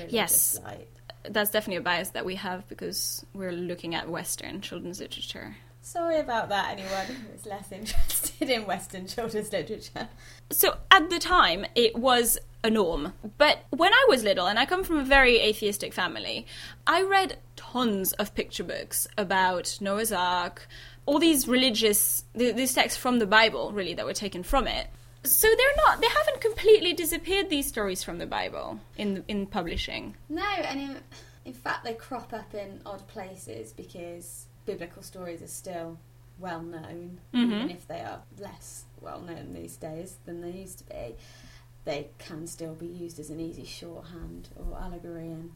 Yes, 0.09 0.59
light. 0.63 0.87
that's 1.29 1.49
definitely 1.49 1.77
a 1.77 1.81
bias 1.81 2.09
that 2.09 2.25
we 2.25 2.35
have 2.35 2.67
because 2.67 3.25
we're 3.33 3.53
looking 3.53 3.95
at 3.95 4.09
Western 4.09 4.61
children's 4.61 4.99
literature. 4.99 5.55
Sorry 5.81 6.19
about 6.19 6.49
that, 6.49 6.77
anyone 6.77 7.05
who 7.07 7.33
is 7.33 7.45
less 7.45 7.71
interested 7.71 8.49
in 8.49 8.65
Western 8.65 9.07
children's 9.07 9.51
literature. 9.51 10.09
So, 10.51 10.77
at 10.91 11.09
the 11.09 11.19
time, 11.19 11.65
it 11.75 11.95
was 11.95 12.37
a 12.63 12.69
norm. 12.69 13.13
But 13.37 13.65
when 13.71 13.93
I 13.93 14.05
was 14.07 14.23
little, 14.23 14.47
and 14.47 14.57
I 14.57 14.65
come 14.65 14.83
from 14.83 14.97
a 14.97 15.03
very 15.03 15.39
atheistic 15.39 15.93
family, 15.93 16.45
I 16.87 17.01
read 17.01 17.37
tons 17.55 18.13
of 18.13 18.35
picture 18.35 18.63
books 18.63 19.07
about 19.17 19.77
Noah's 19.81 20.11
Ark, 20.11 20.67
all 21.05 21.19
these 21.19 21.47
religious 21.47 22.23
these 22.33 22.73
texts 22.73 22.99
from 22.99 23.19
the 23.19 23.25
Bible 23.25 23.71
really 23.71 23.93
that 23.95 24.05
were 24.05 24.13
taken 24.13 24.43
from 24.43 24.67
it. 24.67 24.87
So 25.23 25.47
they're 25.47 25.77
not 25.77 26.01
they 26.01 26.07
haven't 26.07 26.41
completely 26.41 26.93
disappeared 26.93 27.49
these 27.49 27.67
stories 27.67 28.03
from 28.03 28.17
the 28.17 28.25
Bible 28.27 28.79
in 28.97 29.23
in 29.27 29.47
publishing. 29.47 30.15
No, 30.29 30.43
and 30.43 30.79
in, 30.79 30.97
in 31.45 31.53
fact 31.53 31.83
they 31.83 31.93
crop 31.93 32.33
up 32.33 32.53
in 32.53 32.81
odd 32.85 33.07
places 33.07 33.73
because 33.73 34.47
biblical 34.65 35.03
stories 35.03 35.41
are 35.41 35.47
still 35.47 35.97
well 36.39 36.61
known, 36.61 37.19
mm-hmm. 37.33 37.53
even 37.53 37.69
if 37.69 37.87
they 37.87 37.99
are 37.99 38.21
less 38.39 38.85
well 39.01 39.21
known 39.21 39.53
these 39.53 39.77
days 39.77 40.17
than 40.25 40.41
they 40.41 40.51
used 40.51 40.79
to 40.79 40.85
be. 40.85 41.15
They 41.85 42.09
can 42.17 42.47
still 42.47 42.75
be 42.75 42.87
used 42.87 43.19
as 43.19 43.29
an 43.29 43.41
easy 43.41 43.65
shorthand 43.65 44.47
or 44.55 44.79
allegory 44.79 45.27
in 45.27 45.51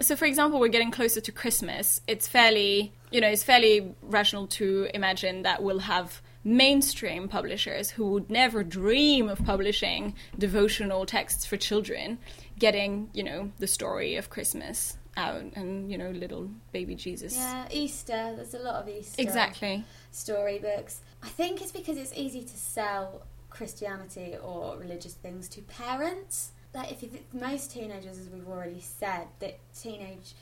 so 0.00 0.16
for 0.16 0.24
example 0.24 0.60
we're 0.60 0.68
getting 0.68 0.90
closer 0.90 1.20
to 1.20 1.32
christmas. 1.32 2.00
It's 2.06 2.28
fairly 2.28 2.92
you 3.10 3.20
know 3.20 3.28
it's 3.28 3.42
fairly 3.42 3.94
rational 4.02 4.46
to 4.48 4.88
imagine 4.94 5.42
that 5.42 5.62
we'll 5.62 5.80
have 5.80 6.20
mainstream 6.44 7.28
publishers 7.28 7.90
who 7.90 8.06
would 8.12 8.30
never 8.30 8.62
dream 8.62 9.28
of 9.28 9.44
publishing 9.44 10.14
devotional 10.38 11.04
texts 11.04 11.44
for 11.44 11.56
children 11.56 12.18
getting 12.58 13.10
you 13.12 13.24
know 13.24 13.50
the 13.58 13.66
story 13.66 14.14
of 14.14 14.30
christmas 14.30 14.96
out 15.16 15.42
and 15.54 15.90
you 15.90 15.98
know 15.98 16.10
little 16.10 16.50
baby 16.72 16.94
jesus. 16.94 17.36
Yeah 17.36 17.66
easter. 17.70 18.34
There's 18.36 18.54
a 18.54 18.58
lot 18.58 18.76
of 18.76 18.88
easter 18.88 19.20
exactly. 19.20 19.84
storybooks. 20.10 21.00
I 21.22 21.28
think 21.28 21.62
it's 21.62 21.72
because 21.72 21.96
it's 21.96 22.12
easy 22.14 22.42
to 22.42 22.56
sell 22.56 23.22
christianity 23.50 24.36
or 24.42 24.76
religious 24.76 25.14
things 25.14 25.48
to 25.48 25.62
parents 25.62 26.52
like 26.76 26.92
if 26.92 27.00
th- 27.00 27.22
most 27.32 27.72
teenagers, 27.72 28.18
as 28.18 28.28
we've 28.28 28.46
already 28.46 28.80
said, 28.80 29.26
that 29.40 29.58
teenage 29.74 30.34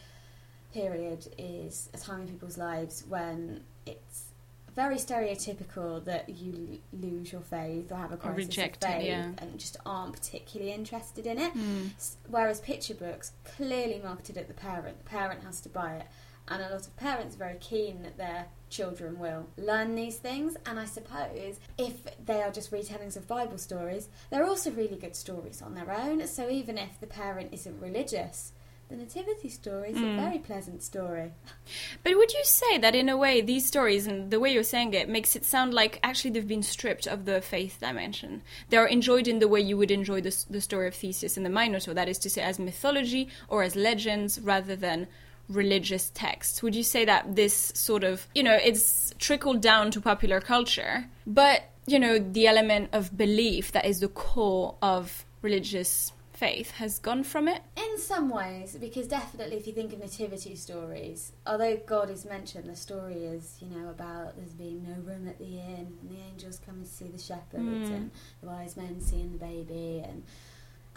period 0.73 1.29
is 1.39 1.89
a 1.95 1.99
time 1.99 2.23
in 2.23 2.29
people's 2.29 2.59
lives 2.59 3.05
when 3.09 3.63
it's 3.87 4.25
very 4.75 4.97
stereotypical 4.97 6.05
that 6.05 6.29
you 6.29 6.81
lose 6.93 7.31
your 7.31 7.41
faith 7.43 7.93
or 7.93 7.97
have 7.97 8.11
a 8.11 8.17
crisis 8.17 8.47
reject 8.47 8.83
of 8.83 8.91
it, 8.91 8.93
faith 8.95 9.07
yeah. 9.07 9.31
and 9.39 9.59
just 9.59 9.77
aren't 9.87 10.13
particularly 10.13 10.73
interested 10.73 11.27
in 11.27 11.39
it. 11.39 11.55
Mm. 11.55 11.91
Whereas 12.29 12.61
picture 12.61 12.95
books 12.95 13.33
clearly 13.45 14.01
marketed 14.03 14.37
at 14.37 14.49
the 14.49 14.55
parent, 14.55 14.99
the 14.99 15.11
parent 15.11 15.45
has 15.45 15.61
to 15.61 15.69
buy 15.69 15.97
it, 15.97 16.07
and 16.49 16.63
a 16.63 16.69
lot 16.71 16.87
of 16.87 16.97
parents 16.97 17.37
are 17.37 17.39
very 17.39 17.59
keen 17.59 18.03
that 18.03 18.17
their 18.19 18.47
children 18.71 19.19
will 19.19 19.47
learn 19.57 19.95
these 19.95 20.17
things. 20.17 20.57
And 20.67 20.79
I 20.79 20.85
suppose 20.85 21.59
if 21.79 21.95
they 22.25 22.43
are 22.43 22.51
just 22.51 22.71
retellings 22.71 23.17
of 23.17 23.27
Bible 23.27 23.59
stories, 23.59 24.09
they're 24.31 24.47
also 24.47 24.71
really 24.71 24.97
good 24.97 25.17
stories 25.17 25.63
on 25.63 25.75
their 25.75 25.91
own. 25.91 26.27
So 26.27 26.51
even 26.51 26.77
if 26.77 27.01
the 27.01 27.07
parent 27.07 27.51
isn't 27.53 27.81
religious, 27.81 28.53
the 28.91 28.97
nativity 28.97 29.49
story 29.49 29.91
is 29.93 29.97
Mm. 29.97 30.19
a 30.19 30.21
very 30.21 30.39
pleasant 30.39 30.83
story. 30.83 31.33
But 32.03 32.17
would 32.17 32.33
you 32.35 32.45
say 32.45 32.77
that 32.77 32.95
in 32.95 33.09
a 33.09 33.17
way 33.17 33.41
these 33.41 33.65
stories 33.65 34.07
and 34.07 34.31
the 34.31 34.39
way 34.39 34.53
you're 34.53 34.63
saying 34.63 34.93
it 34.93 35.09
makes 35.09 35.35
it 35.35 35.45
sound 35.47 35.73
like 35.73 35.99
actually 36.03 36.33
they've 36.33 36.47
been 36.47 36.63
stripped 36.63 37.07
of 37.07 37.25
the 37.25 37.41
faith 37.41 37.81
dimension? 37.81 38.43
They 38.69 38.77
are 38.77 38.87
enjoyed 38.87 39.27
in 39.27 39.39
the 39.39 39.49
way 39.49 39.61
you 39.63 39.79
would 39.79 39.91
enjoy 39.91 40.21
the, 40.21 40.45
the 40.51 40.61
story 40.61 40.87
of 40.89 40.95
Theseus 40.95 41.39
and 41.39 41.47
the 41.47 41.51
Minotaur, 41.51 41.95
that 41.95 42.11
is 42.11 42.19
to 42.19 42.29
say, 42.31 42.43
as 42.43 42.59
mythology 42.59 43.29
or 43.49 43.63
as 43.63 43.75
legends 43.75 44.39
rather 44.39 44.77
than 44.77 45.07
religious 45.49 46.11
texts. 46.15 46.63
Would 46.63 46.75
you 46.75 46.83
say 46.83 47.05
that 47.05 47.37
this 47.37 47.73
sort 47.75 48.05
of, 48.05 48.27
you 48.35 48.43
know, 48.43 48.55
it's 48.63 49.13
trickled 49.19 49.61
down 49.61 49.91
to 49.93 50.01
popular 50.01 50.41
culture, 50.41 51.07
but, 51.27 51.65
you 51.87 51.99
know, 51.99 52.19
the 52.19 52.47
element 52.47 52.91
of 52.93 53.17
belief 53.17 53.73
that 53.73 53.85
is 53.85 54.01
the 54.01 54.09
core 54.09 54.75
of 54.81 55.25
religious 55.43 56.13
faith 56.33 56.73
has 56.73 56.99
gone 56.99 57.23
from 57.23 57.47
it? 57.47 57.63
In 57.77 57.99
some 57.99 58.29
ways, 58.29 58.77
because 58.81 59.07
definitely 59.07 59.57
if 59.57 59.67
you 59.67 59.73
think 59.73 59.93
of 59.93 60.01
nativity 60.01 60.57
stories, 60.57 61.33
although 61.47 61.77
God 61.87 62.11
is 62.11 62.25
mentioned, 62.25 62.69
the 62.69 62.75
story 62.75 63.25
is, 63.25 63.57
you 63.61 63.69
know, 63.69 63.89
about 63.91 64.37
there's 64.37 64.53
being 64.55 64.83
no 64.83 64.97
room 65.05 65.29
at 65.29 65.39
the 65.39 65.45
inn, 65.59 65.97
and 66.01 66.11
the 66.11 66.21
angels 66.33 66.61
come 66.67 66.81
to 66.83 66.89
see 66.89 67.07
the 67.09 67.19
shepherds, 67.23 67.63
Mm. 67.63 67.95
and 67.95 68.11
the 68.41 68.49
wise 68.49 68.77
men 68.77 69.01
seeing 69.01 69.31
the 69.33 69.39
baby, 69.39 70.03
and 70.05 70.25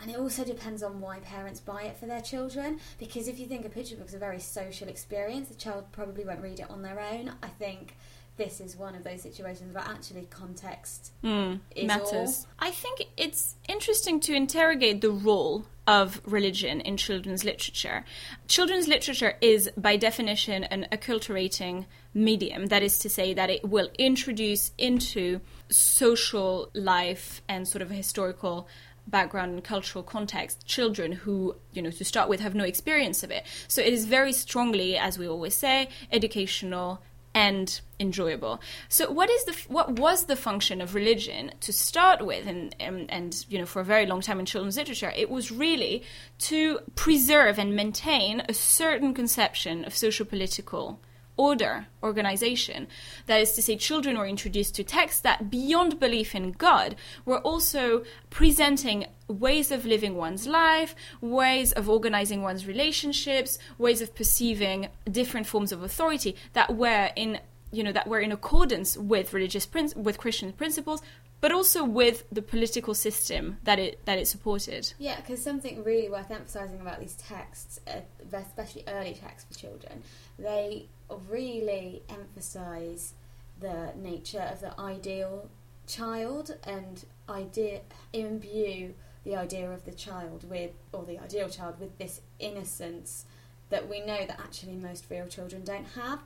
and 0.01 0.12
it 0.12 0.18
also 0.18 0.44
depends 0.44 0.84
on 0.84 1.01
why 1.01 1.20
parents 1.20 1.60
buy 1.60 1.84
it 1.84 1.98
for 1.98 2.06
their 2.06 2.22
children. 2.22 2.80
Because 3.00 3.27
if 3.27 3.39
you 3.39 3.48
think 3.48 3.66
a 3.66 3.70
picture 3.70 3.96
book 3.96 4.08
is 4.08 4.13
a 4.13 4.20
very 4.20 4.39
social 4.39 4.88
experience, 4.88 5.50
the 5.50 5.56
child 5.56 5.86
probably 5.92 6.24
won't 6.24 6.42
read 6.42 6.60
it 6.60 6.70
on 6.70 6.82
their 6.82 7.00
own. 7.00 7.32
I 7.42 7.48
think 7.48 7.96
this 8.38 8.62
is 8.62 8.77
one 8.77 8.96
of 8.96 9.04
those 9.04 9.24
situations 9.24 9.74
where 9.74 9.84
actually 9.84 10.27
context 10.30 11.12
Mm, 11.24 11.60
matters. 11.84 12.46
I 12.60 12.70
think 12.72 13.06
it's 13.18 13.56
interesting 13.68 14.20
to 14.22 14.34
interrogate 14.34 15.01
the 15.01 15.10
role 15.10 15.66
of 15.88 16.22
religion 16.25 16.82
in 16.82 16.98
children's 16.98 17.44
literature. 17.44 18.04
Children's 18.48 18.88
literature 18.88 19.38
is, 19.42 19.72
by 19.77 19.96
definition, 19.96 20.66
an 20.66 20.86
acculturating 20.92 21.86
medium. 22.13 22.68
That 22.68 22.84
is 22.84 23.00
to 23.00 23.10
say, 23.10 23.34
that 23.34 23.50
it 23.50 23.68
will 23.68 23.89
introduce 23.98 24.72
into 24.77 25.39
social 25.70 26.70
life 26.74 27.42
and 27.48 27.68
sort 27.68 27.82
of 27.82 27.89
a 27.89 27.94
historical 27.96 28.68
background 29.08 29.54
and 29.54 29.64
cultural 29.64 30.04
context 30.04 30.66
children 30.66 31.12
who 31.12 31.56
you 31.72 31.82
know 31.82 31.92
to 31.92 32.04
start 32.04 32.30
with 32.30 32.40
have 32.40 32.54
no 32.54 32.64
experience 32.64 33.24
of 33.24 33.32
it 33.32 33.46
so 33.68 33.82
it 33.82 33.94
is 33.94 34.06
very 34.06 34.34
strongly 34.34 34.98
as 34.98 35.18
we 35.18 35.28
always 35.28 35.56
say 35.56 35.88
educational 36.12 37.02
and 37.38 37.82
enjoyable. 38.00 38.60
So, 38.90 39.12
what 39.12 39.30
is 39.30 39.44
the 39.46 39.56
what 39.68 40.00
was 40.00 40.26
the 40.26 40.36
function 40.36 40.82
of 40.82 40.96
religion 40.96 41.52
to 41.62 41.72
start 41.72 42.26
with, 42.26 42.48
and, 42.48 42.76
and 42.80 43.12
and 43.12 43.46
you 43.48 43.60
know 43.60 43.68
for 43.68 43.80
a 43.80 43.86
very 43.86 44.08
long 44.08 44.22
time 44.22 44.40
in 44.40 44.48
children's 44.48 44.76
literature, 44.76 45.14
it 45.16 45.30
was 45.30 45.52
really 45.52 46.04
to 46.40 46.80
preserve 46.96 47.60
and 47.60 47.76
maintain 47.76 48.42
a 48.50 48.56
certain 48.56 49.14
conception 49.14 49.86
of 49.86 49.96
socio-political 49.96 51.00
order, 51.38 51.88
organization. 52.03 52.88
That 53.27 53.41
is 53.41 53.53
to 53.53 53.62
say, 53.62 53.77
children 53.77 54.17
were 54.17 54.27
introduced 54.27 54.75
to 54.75 54.84
texts 54.84 55.22
that, 55.22 55.50
beyond 55.50 56.00
belief 56.00 56.36
in 56.36 56.51
God, 56.51 56.96
were 57.25 57.39
also 57.39 58.03
presenting 58.29 59.06
ways 59.27 59.72
of 59.72 59.86
living 59.86 60.15
one's 60.15 60.48
life, 60.48 60.96
ways 61.22 61.72
of 61.74 61.89
organizing 61.89 62.41
one's 62.41 62.65
relationships, 62.65 63.60
ways 63.77 64.01
of 64.01 64.15
perceiving 64.15 64.88
different 65.10 65.48
forms 65.48 65.72
of 65.72 65.84
authority 65.84 66.36
that 66.53 66.75
were 66.75 67.10
in 67.15 67.39
you 67.72 67.84
know 67.84 67.91
that 67.91 68.08
were 68.08 68.20
in 68.20 68.32
accordance 68.32 68.98
with 68.98 69.34
religious 69.34 69.65
prin- 69.65 69.91
with 69.96 70.17
Christian 70.17 70.53
principles, 70.53 71.01
but 71.41 71.51
also 71.51 71.84
with 71.84 72.24
the 72.32 72.41
political 72.41 72.94
system 72.94 73.58
that 73.63 73.79
it 73.79 74.03
that 74.06 74.17
it 74.17 74.27
supported. 74.27 74.94
Yeah, 74.98 75.17
because 75.17 75.44
something 75.44 75.84
really 75.84 76.10
worth 76.10 76.32
emphasising 76.32 76.82
about 76.82 77.00
these 77.00 77.15
texts, 77.15 77.79
uh, 77.88 78.01
especially 78.32 78.84
early 78.88 79.13
texts 79.13 79.48
for 79.51 79.60
children, 79.60 80.01
they 80.39 80.88
really 81.30 82.04
emphasise 82.10 83.14
the 83.60 83.94
nature 83.96 84.48
of 84.52 84.62
the 84.62 84.80
ideal 84.80 85.50
child 85.88 86.58
and 86.64 87.06
idea 87.30 87.82
imbue 88.14 88.94
the 89.28 89.36
idea 89.36 89.70
of 89.70 89.84
the 89.84 89.92
child 89.92 90.50
with, 90.50 90.72
or 90.94 91.04
the 91.04 91.20
ideal 91.20 91.50
child 91.50 91.78
with 91.82 91.98
this 91.98 92.22
innocence 92.40 93.26
that 93.70 93.90
we 93.90 94.00
know 94.00 94.26
that 94.26 94.40
actually 94.40 94.76
most 94.76 95.06
real 95.10 95.28
children 95.28 95.66
don't 95.66 95.88
have. 95.96 96.20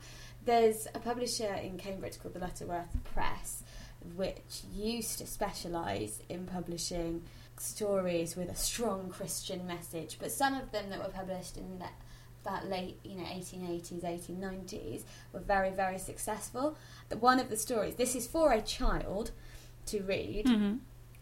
There's 0.45 0.87
a 0.93 0.99
publisher 0.99 1.51
in 1.55 1.79
Cambridge 1.79 2.19
called 2.21 2.35
the 2.35 2.39
Lutterworth 2.39 3.03
Press, 3.03 3.63
which 4.15 4.61
used 4.71 5.17
to 5.17 5.25
specialise 5.25 6.19
in 6.29 6.45
publishing 6.45 7.23
stories 7.57 8.35
with 8.35 8.49
a 8.49 8.55
strong 8.55 9.09
Christian 9.09 9.65
message, 9.65 10.17
but 10.19 10.31
some 10.31 10.53
of 10.53 10.71
them 10.71 10.91
that 10.91 10.99
were 10.99 11.09
published 11.09 11.57
in 11.57 11.79
that, 11.79 11.93
that 12.43 12.69
late, 12.69 12.99
you 13.03 13.15
know, 13.15 13.23
1880s, 13.23 14.03
1890s 14.03 15.03
were 15.33 15.39
very, 15.39 15.69
very 15.71 15.97
successful. 15.97 16.77
One 17.19 17.39
of 17.39 17.49
the 17.49 17.57
stories, 17.57 17.95
this 17.95 18.15
is 18.15 18.27
for 18.27 18.51
a 18.51 18.61
child 18.61 19.31
to 19.87 20.01
read, 20.01 20.45
Mm-hmm. 20.45 20.77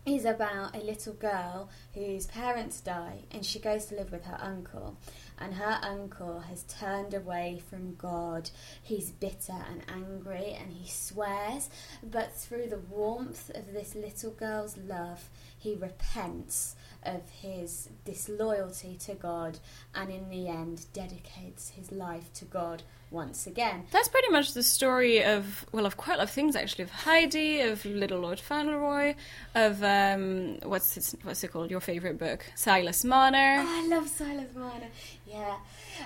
Is 0.06 0.26
about 0.26 0.76
a 0.76 0.80
little 0.80 1.14
girl 1.14 1.70
whose 1.94 2.26
parents 2.26 2.82
die 2.82 3.20
and 3.32 3.46
she 3.46 3.60
goes 3.60 3.86
to 3.86 3.96
live 3.96 4.12
with 4.12 4.26
her 4.26 4.38
uncle. 4.42 4.98
And 5.38 5.54
her 5.54 5.80
uncle 5.82 6.42
has 6.42 6.64
turned 6.64 7.14
away 7.14 7.62
from 7.70 7.96
God. 7.96 8.50
He's 8.82 9.12
bitter 9.12 9.56
and 9.70 9.84
angry 9.88 10.58
and 10.60 10.74
he 10.74 10.90
swears. 10.90 11.70
But 12.04 12.36
through 12.36 12.68
the 12.68 12.80
warmth 12.80 13.50
of 13.56 13.72
this 13.72 13.96
little 13.96 14.32
girl's 14.32 14.78
love, 14.78 15.30
he 15.58 15.76
repents 15.76 16.76
of 17.04 17.30
his 17.30 17.90
disloyalty 18.04 18.98
to 19.06 19.14
God 19.14 19.60
and 19.96 20.12
in 20.12 20.30
the 20.30 20.50
end 20.50 20.86
dedicates 20.92 21.70
his 21.70 21.92
life 21.92 22.34
to 22.34 22.46
God 22.46 22.84
once 23.12 23.48
again. 23.48 23.86
That's 23.92 24.08
pretty 24.08 24.30
much 24.30 24.54
the 24.54 24.64
story 24.64 25.24
of 25.24 25.66
well, 25.72 25.86
of 25.86 25.98
quite 25.98 26.16
a 26.16 26.18
lot 26.18 26.24
of 26.24 26.30
things 26.30 26.56
actually. 26.56 26.84
Of 26.84 26.92
Heidi, 26.92 27.62
of 27.62 27.84
Little 27.86 28.20
Lord 28.20 28.40
Fauntleroy, 28.40 29.16
of 29.56 29.84
um, 29.84 30.60
what's 30.64 30.96
it, 30.98 31.20
what's 31.24 31.44
it 31.44 31.52
called? 31.52 31.72
Your 31.72 31.80
favorite 31.80 32.20
book, 32.20 32.46
Silas 32.56 33.04
Marner. 33.04 33.64
Oh, 33.66 33.84
I 33.84 33.88
love 33.88 34.08
Silas 34.08 34.54
Marner. 34.56 34.90
Yeah, 35.28 35.56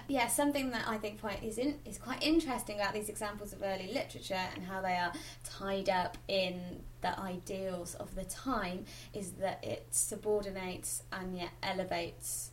yeah. 0.07 0.27
Something 0.27 0.72
that 0.72 0.88
I 0.88 0.98
think 0.98 1.19
quite 1.19 1.43
is 1.43 1.57
in, 1.57 1.75
is 1.86 1.98
quite 1.98 2.24
interesting 2.24 2.77
about 2.79 2.93
these 2.93 3.10
examples 3.10 3.53
of 3.53 3.62
early 3.63 3.91
literature 3.93 4.41
and 4.55 4.63
how 4.63 4.81
they 4.81 4.95
are 4.95 5.12
tied 5.43 5.89
up 5.89 6.17
in 6.27 6.83
the 7.01 7.19
ideals 7.19 7.95
of 7.95 8.15
the 8.15 8.24
time 8.24 8.86
is 9.13 9.31
that 9.33 9.62
it 9.63 9.86
subordinates 9.91 11.03
and 11.12 11.38
yet 11.38 11.50
elevates 11.62 12.52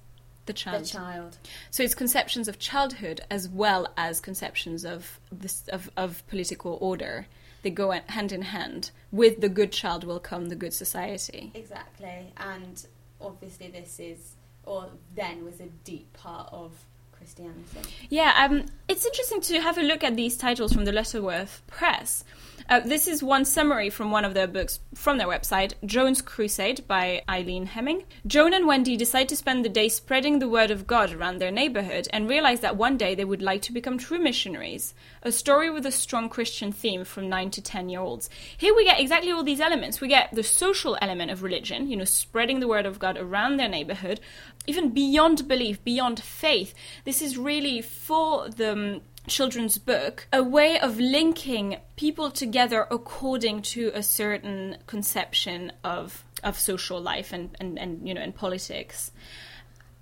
the 0.50 0.54
child. 0.54 0.84
the 0.84 0.88
child. 0.88 1.38
So 1.70 1.82
it's 1.82 1.94
conceptions 1.94 2.48
of 2.48 2.58
childhood 2.58 3.20
as 3.30 3.48
well 3.48 3.86
as 3.96 4.20
conceptions 4.20 4.84
of 4.84 5.20
this 5.30 5.68
of, 5.68 5.90
of 5.96 6.26
political 6.26 6.76
order. 6.80 7.26
They 7.62 7.70
go 7.70 7.90
hand 7.90 8.32
in 8.32 8.42
hand. 8.42 8.90
With 9.12 9.40
the 9.40 9.48
good 9.48 9.70
child 9.70 10.04
will 10.04 10.20
come 10.20 10.46
the 10.46 10.56
good 10.56 10.72
society. 10.72 11.52
Exactly, 11.54 12.32
and 12.36 12.84
obviously 13.20 13.68
this 13.68 14.00
is 14.00 14.34
or 14.64 14.88
then 15.14 15.44
was 15.44 15.60
a 15.60 15.66
deep 15.84 16.12
part 16.12 16.48
of 16.52 16.72
Christianity. 17.12 17.80
Yeah, 18.08 18.32
um, 18.36 18.66
it's 18.88 19.04
interesting 19.04 19.40
to 19.42 19.60
have 19.60 19.78
a 19.78 19.82
look 19.82 20.02
at 20.02 20.16
these 20.16 20.36
titles 20.36 20.72
from 20.72 20.84
the 20.84 20.92
Lutterworth 20.92 21.62
Press. 21.66 22.24
Uh, 22.70 22.78
this 22.78 23.08
is 23.08 23.20
one 23.20 23.44
summary 23.44 23.90
from 23.90 24.12
one 24.12 24.24
of 24.24 24.32
their 24.32 24.46
books 24.46 24.78
from 24.94 25.18
their 25.18 25.26
website, 25.26 25.72
Joan's 25.84 26.22
Crusade 26.22 26.86
by 26.86 27.20
Eileen 27.28 27.66
Hemming. 27.66 28.04
Joan 28.28 28.54
and 28.54 28.64
Wendy 28.64 28.96
decide 28.96 29.28
to 29.30 29.36
spend 29.36 29.64
the 29.64 29.68
day 29.68 29.88
spreading 29.88 30.38
the 30.38 30.48
word 30.48 30.70
of 30.70 30.86
God 30.86 31.12
around 31.12 31.38
their 31.38 31.50
neighborhood 31.50 32.06
and 32.12 32.28
realize 32.28 32.60
that 32.60 32.76
one 32.76 32.96
day 32.96 33.16
they 33.16 33.24
would 33.24 33.42
like 33.42 33.62
to 33.62 33.72
become 33.72 33.98
true 33.98 34.20
missionaries. 34.20 34.94
A 35.24 35.32
story 35.32 35.68
with 35.68 35.84
a 35.84 35.90
strong 35.90 36.28
Christian 36.28 36.70
theme 36.70 37.04
from 37.04 37.28
9 37.28 37.50
to 37.50 37.60
10 37.60 37.88
year 37.88 37.98
olds. 37.98 38.30
Here 38.56 38.72
we 38.72 38.84
get 38.84 39.00
exactly 39.00 39.32
all 39.32 39.42
these 39.42 39.60
elements. 39.60 40.00
We 40.00 40.06
get 40.06 40.32
the 40.32 40.44
social 40.44 40.96
element 41.02 41.32
of 41.32 41.42
religion, 41.42 41.90
you 41.90 41.96
know, 41.96 42.04
spreading 42.04 42.60
the 42.60 42.68
word 42.68 42.86
of 42.86 43.00
God 43.00 43.18
around 43.18 43.56
their 43.56 43.68
neighborhood, 43.68 44.20
even 44.68 44.90
beyond 44.90 45.48
belief, 45.48 45.82
beyond 45.82 46.22
faith. 46.22 46.72
This 47.04 47.20
is 47.20 47.36
really 47.36 47.82
for 47.82 48.48
the 48.48 49.00
children's 49.30 49.78
book 49.78 50.26
a 50.32 50.42
way 50.42 50.78
of 50.78 50.98
linking 50.98 51.78
people 51.96 52.30
together 52.30 52.86
according 52.90 53.62
to 53.62 53.90
a 53.94 54.02
certain 54.02 54.76
conception 54.86 55.72
of 55.84 56.24
of 56.42 56.58
social 56.58 57.00
life 57.00 57.32
and, 57.32 57.56
and, 57.60 57.78
and 57.78 58.06
you 58.06 58.12
know 58.12 58.20
and 58.20 58.34
politics 58.34 59.12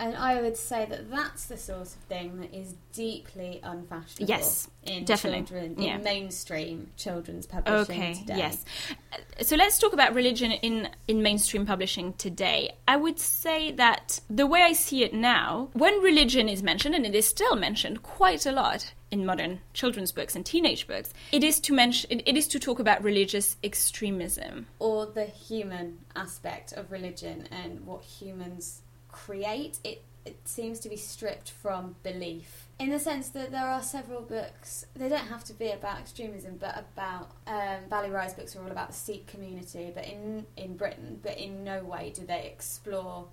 and 0.00 0.14
I 0.16 0.40
would 0.40 0.56
say 0.56 0.86
that 0.86 1.10
that's 1.10 1.46
the 1.46 1.56
sort 1.56 1.80
of 1.82 1.88
thing 1.88 2.40
that 2.40 2.54
is 2.54 2.74
deeply 2.92 3.60
unfashionable. 3.62 4.28
Yes, 4.28 4.68
in 4.84 5.04
definitely. 5.04 5.46
children, 5.46 5.74
Yeah. 5.78 5.96
in 5.96 6.02
mainstream 6.04 6.90
children's 6.96 7.46
publishing 7.46 7.80
Okay, 7.96 8.14
today. 8.14 8.36
yes. 8.38 8.64
Uh, 9.12 9.16
So 9.42 9.56
let's 9.56 9.78
talk 9.78 9.92
about 9.92 10.14
religion 10.14 10.52
in, 10.52 10.88
in 11.06 11.22
mainstream 11.22 11.64
publishing 11.66 12.12
today. 12.14 12.72
I 12.86 12.96
would 12.96 13.18
say 13.18 13.72
that 13.72 14.20
the 14.30 14.46
way 14.46 14.62
I 14.62 14.72
see 14.72 15.02
it 15.04 15.12
now, 15.14 15.70
when 15.72 16.00
religion 16.00 16.48
is 16.48 16.62
mentioned, 16.62 16.94
and 16.94 17.04
it 17.06 17.14
is 17.14 17.26
still 17.28 17.54
mentioned 17.56 18.02
quite 18.02 18.46
a 18.46 18.52
lot 18.52 18.92
in 19.10 19.24
modern 19.24 19.60
children's 19.72 20.12
books 20.12 20.34
and 20.36 20.44
teenage 20.44 20.86
books, 20.86 21.12
it 21.32 21.42
is 21.42 21.60
to 21.60 21.72
mention 21.72 22.10
it, 22.10 22.22
it 22.28 22.36
is 22.36 22.46
to 22.48 22.58
talk 22.58 22.78
about 22.78 23.02
religious 23.02 23.56
extremism. 23.64 24.66
or 24.78 25.06
the 25.06 25.24
human 25.24 25.98
aspect 26.14 26.72
of 26.72 26.90
religion 26.92 27.48
and 27.50 27.86
what 27.86 28.02
humans 28.02 28.82
create, 29.24 29.78
it, 29.84 30.02
it 30.24 30.36
seems 30.44 30.80
to 30.80 30.88
be 30.88 30.96
stripped 30.96 31.50
from 31.50 31.96
belief. 32.02 32.64
In 32.78 32.90
the 32.90 32.98
sense 32.98 33.30
that 33.30 33.50
there 33.50 33.66
are 33.66 33.82
several 33.82 34.20
books, 34.22 34.86
they 34.94 35.08
don't 35.08 35.26
have 35.28 35.42
to 35.44 35.52
be 35.52 35.70
about 35.70 35.98
extremism, 35.98 36.56
but 36.58 36.76
about. 36.78 37.30
Um, 37.46 37.80
Bali 37.88 38.10
Rai's 38.10 38.34
books 38.34 38.54
are 38.54 38.62
all 38.62 38.70
about 38.70 38.88
the 38.88 38.94
Sikh 38.94 39.26
community, 39.26 39.90
but 39.94 40.04
in, 40.04 40.46
in 40.56 40.76
Britain, 40.76 41.18
but 41.22 41.36
in 41.38 41.64
no 41.64 41.82
way 41.82 42.12
do 42.14 42.24
they 42.24 42.44
explore 42.46 43.26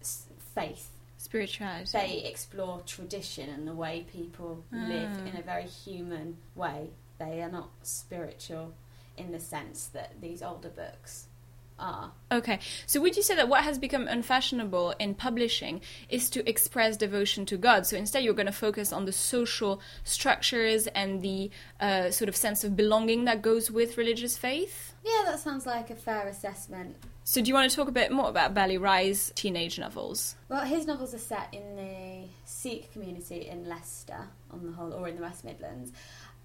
s- 0.00 0.26
faith. 0.54 0.88
Spirituality. 1.18 1.90
They 1.92 2.22
explore 2.24 2.80
tradition 2.86 3.48
and 3.50 3.68
the 3.68 3.74
way 3.74 4.06
people 4.10 4.64
live 4.72 5.10
Ah. 5.22 5.26
in 5.28 5.36
a 5.36 5.42
very 5.42 5.66
human 5.66 6.38
way. 6.56 6.88
They 7.18 7.42
are 7.42 7.50
not 7.50 7.68
spiritual 7.82 8.72
in 9.18 9.30
the 9.30 9.38
sense 9.40 9.86
that 9.88 10.20
these 10.22 10.42
older 10.42 10.70
books 10.70 11.26
are. 11.80 12.12
Okay, 12.30 12.60
so 12.86 13.00
would 13.00 13.16
you 13.16 13.22
say 13.22 13.34
that 13.34 13.48
what 13.48 13.64
has 13.64 13.78
become 13.78 14.06
unfashionable 14.06 14.94
in 15.00 15.14
publishing 15.14 15.80
is 16.08 16.30
to 16.30 16.48
express 16.48 16.96
devotion 16.96 17.46
to 17.46 17.56
God? 17.56 17.86
So 17.86 17.96
instead, 17.96 18.22
you're 18.22 18.34
going 18.34 18.46
to 18.46 18.52
focus 18.52 18.92
on 18.92 19.06
the 19.06 19.12
social 19.12 19.80
structures 20.04 20.86
and 20.88 21.22
the 21.22 21.50
uh, 21.80 22.10
sort 22.10 22.28
of 22.28 22.36
sense 22.36 22.62
of 22.62 22.76
belonging 22.76 23.24
that 23.24 23.42
goes 23.42 23.70
with 23.70 23.98
religious 23.98 24.36
faith? 24.36 24.94
Yeah, 25.04 25.22
that 25.26 25.40
sounds 25.40 25.66
like 25.66 25.90
a 25.90 25.94
fair 25.94 26.28
assessment. 26.28 26.96
So, 27.24 27.40
do 27.40 27.48
you 27.48 27.54
want 27.54 27.70
to 27.70 27.76
talk 27.76 27.88
a 27.88 27.92
bit 27.92 28.10
more 28.10 28.28
about 28.28 28.54
Bali 28.54 28.76
Rai's 28.76 29.32
teenage 29.34 29.78
novels? 29.78 30.34
Well, 30.48 30.64
his 30.64 30.86
novels 30.86 31.14
are 31.14 31.18
set 31.18 31.48
in 31.52 31.76
the 31.76 32.28
Sikh 32.44 32.92
community 32.92 33.48
in 33.48 33.68
Leicester, 33.68 34.28
on 34.50 34.66
the 34.66 34.72
whole, 34.72 34.92
or 34.92 35.08
in 35.08 35.16
the 35.16 35.22
West 35.22 35.44
Midlands, 35.44 35.92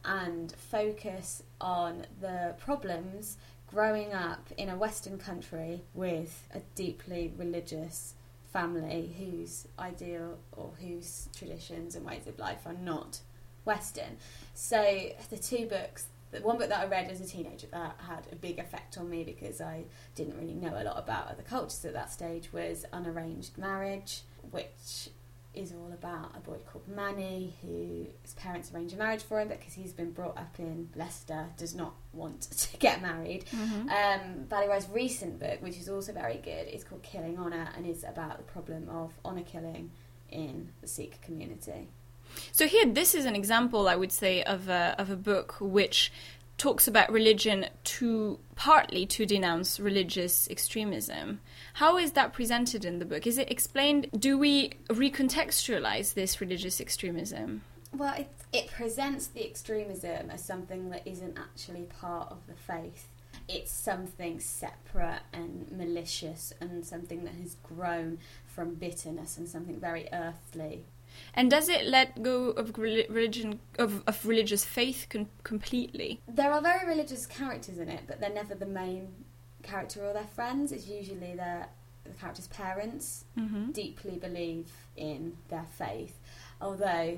and 0.05 0.53
focus 0.53 1.43
on 1.59 2.05
the 2.21 2.55
problems 2.59 3.37
growing 3.67 4.13
up 4.13 4.47
in 4.57 4.69
a 4.69 4.75
Western 4.75 5.17
country 5.17 5.81
with 5.93 6.47
a 6.53 6.59
deeply 6.75 7.33
religious 7.37 8.13
family 8.51 9.13
whose 9.17 9.67
ideal 9.77 10.37
or 10.53 10.71
whose 10.79 11.27
traditions 11.35 11.95
and 11.95 12.05
ways 12.05 12.25
of 12.27 12.39
life 12.39 12.65
are 12.65 12.73
not 12.73 13.19
Western. 13.65 14.17
So 14.53 15.09
the 15.29 15.37
two 15.37 15.65
books, 15.67 16.07
the 16.31 16.39
one 16.39 16.57
book 16.57 16.69
that 16.69 16.79
I 16.79 16.85
read 16.85 17.11
as 17.11 17.19
a 17.19 17.25
teenager 17.25 17.67
that 17.71 17.99
had 18.07 18.27
a 18.31 18.35
big 18.35 18.59
effect 18.59 18.97
on 18.97 19.09
me 19.09 19.23
because 19.23 19.59
I 19.59 19.83
didn't 20.15 20.37
really 20.39 20.53
know 20.53 20.73
a 20.73 20.83
lot 20.83 20.97
about 20.97 21.27
other 21.27 21.43
cultures 21.43 21.83
at 21.83 21.93
that 21.93 22.11
stage 22.11 22.53
was 22.53 22.85
Unarranged 22.93 23.57
Marriage, 23.57 24.21
which 24.51 25.09
is 25.55 25.71
all 25.71 25.91
about 25.91 26.31
a 26.35 26.39
boy 26.39 26.57
called 26.71 26.87
Manny 26.87 27.55
who 27.61 28.07
his 28.21 28.33
parents 28.35 28.71
arrange 28.73 28.93
a 28.93 28.97
marriage 28.97 29.23
for 29.23 29.39
him 29.39 29.47
because 29.47 29.73
he's 29.73 29.93
been 29.93 30.11
brought 30.11 30.37
up 30.37 30.55
in 30.59 30.89
Leicester, 30.95 31.47
does 31.57 31.75
not 31.75 31.93
want 32.13 32.41
to 32.51 32.77
get 32.77 33.01
married. 33.01 33.45
Um, 33.53 34.45
Bali 34.49 34.67
Rai's 34.67 34.87
recent 34.89 35.39
book, 35.39 35.61
which 35.61 35.77
is 35.77 35.89
also 35.89 36.13
very 36.13 36.37
good, 36.37 36.67
is 36.67 36.83
called 36.83 37.03
Killing 37.03 37.37
Honour 37.37 37.69
and 37.75 37.85
is 37.85 38.03
about 38.03 38.37
the 38.37 38.43
problem 38.43 38.89
of 38.89 39.13
honour 39.23 39.43
killing 39.43 39.91
in 40.29 40.71
the 40.81 40.87
Sikh 40.87 41.21
community. 41.21 41.87
So 42.51 42.67
here, 42.67 42.85
this 42.85 43.15
is 43.15 43.25
an 43.25 43.35
example, 43.35 43.87
I 43.87 43.95
would 43.95 44.11
say, 44.11 44.43
of 44.43 44.67
a, 44.67 44.95
of 44.97 45.09
a 45.09 45.15
book 45.15 45.55
which 45.59 46.11
talks 46.57 46.87
about 46.87 47.11
religion 47.11 47.65
to 47.83 48.39
partly 48.55 49.05
to 49.05 49.25
denounce 49.25 49.79
religious 49.79 50.49
extremism. 50.49 51.41
How 51.73 51.97
is 51.97 52.13
that 52.13 52.33
presented 52.33 52.85
in 52.85 52.99
the 52.99 53.05
book? 53.05 53.27
Is 53.27 53.37
it 53.37 53.51
explained? 53.51 54.09
Do 54.17 54.37
we 54.37 54.71
recontextualize 54.89 56.13
this 56.13 56.39
religious 56.39 56.79
extremism? 56.79 57.61
Well, 57.93 58.13
it, 58.15 58.29
it 58.51 58.67
presents 58.67 59.27
the 59.27 59.45
extremism 59.45 60.29
as 60.29 60.43
something 60.43 60.89
that 60.89 61.07
isn't 61.07 61.37
actually 61.37 61.83
part 61.83 62.31
of 62.31 62.39
the 62.47 62.53
faith. 62.53 63.07
It's 63.47 63.71
something 63.71 64.39
separate 64.39 65.21
and 65.31 65.71
malicious 65.71 66.53
and 66.59 66.85
something 66.85 67.25
that 67.25 67.35
has 67.35 67.55
grown 67.63 68.17
from 68.47 68.75
bitterness 68.75 69.37
and 69.37 69.47
something 69.47 69.79
very 69.79 70.07
earthly. 70.11 70.85
And 71.33 71.49
does 71.51 71.69
it 71.69 71.85
let 71.85 72.21
go 72.23 72.49
of 72.49 72.77
religion 72.77 73.59
of, 73.79 74.03
of 74.07 74.25
religious 74.25 74.63
faith 74.65 75.07
con- 75.09 75.29
completely? 75.43 76.21
There 76.27 76.51
are 76.51 76.61
very 76.61 76.87
religious 76.87 77.25
characters 77.25 77.77
in 77.77 77.89
it, 77.89 78.01
but 78.07 78.19
they're 78.19 78.29
never 78.29 78.55
the 78.55 78.65
main 78.65 79.07
character 79.63 80.05
or 80.05 80.13
their 80.13 80.23
friends. 80.35 80.71
It's 80.71 80.87
usually 80.87 81.35
their 81.35 81.67
the 82.03 82.11
character's 82.11 82.47
parents 82.49 83.25
Mm-hmm. 83.37 83.71
deeply 83.71 84.17
believe 84.17 84.71
in 84.95 85.35
their 85.49 85.65
faith. 85.77 86.19
Although, 86.61 87.17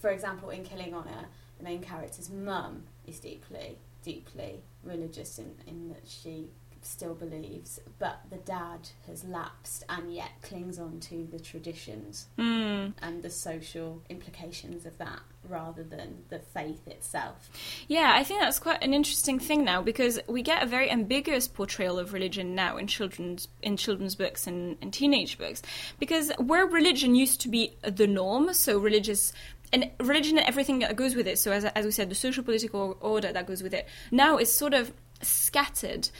for 0.00 0.10
example, 0.10 0.50
in 0.50 0.64
Killing 0.64 0.94
Honour, 0.94 1.26
the 1.58 1.64
main 1.64 1.82
character's 1.82 2.30
mum 2.30 2.84
is 3.06 3.20
deeply, 3.20 3.76
deeply 4.02 4.62
religious 4.82 5.38
in, 5.38 5.54
in 5.66 5.90
that 5.90 6.02
she 6.06 6.48
still 6.88 7.14
believes, 7.14 7.78
but 7.98 8.20
the 8.30 8.36
dad 8.38 8.88
has 9.06 9.24
lapsed 9.24 9.84
and 9.88 10.12
yet 10.12 10.30
clings 10.42 10.78
on 10.78 11.00
to 11.00 11.26
the 11.30 11.38
traditions 11.38 12.26
Mm. 12.38 12.94
and 13.02 13.22
the 13.22 13.30
social 13.30 14.02
implications 14.08 14.86
of 14.86 14.96
that 14.98 15.20
rather 15.48 15.82
than 15.82 16.24
the 16.28 16.38
faith 16.38 16.86
itself. 16.88 17.50
Yeah, 17.88 18.12
I 18.14 18.24
think 18.24 18.40
that's 18.40 18.58
quite 18.58 18.82
an 18.82 18.94
interesting 18.94 19.38
thing 19.38 19.64
now 19.64 19.82
because 19.82 20.18
we 20.28 20.42
get 20.42 20.62
a 20.62 20.66
very 20.66 20.90
ambiguous 20.90 21.48
portrayal 21.48 21.98
of 21.98 22.12
religion 22.12 22.54
now 22.54 22.76
in 22.76 22.86
children's 22.86 23.48
in 23.62 23.76
children's 23.76 24.14
books 24.14 24.46
and, 24.46 24.76
and 24.82 24.92
teenage 24.92 25.38
books. 25.38 25.62
Because 25.98 26.32
where 26.38 26.66
religion 26.66 27.14
used 27.14 27.40
to 27.42 27.48
be 27.48 27.76
the 27.82 28.06
norm, 28.06 28.52
so 28.52 28.78
religious 28.78 29.32
and 29.72 29.90
religion 30.00 30.38
and 30.38 30.46
everything 30.48 30.78
that 30.78 30.96
goes 30.96 31.14
with 31.14 31.26
it, 31.26 31.38
so 31.38 31.52
as, 31.52 31.64
as 31.64 31.84
we 31.84 31.90
said, 31.90 32.08
the 32.08 32.14
social 32.14 32.42
political 32.42 32.96
order 33.00 33.30
that 33.32 33.46
goes 33.46 33.62
with 33.62 33.74
it, 33.74 33.86
now 34.10 34.38
is 34.38 34.50
sort 34.50 34.72
of 34.72 34.92
scattered 35.22 36.10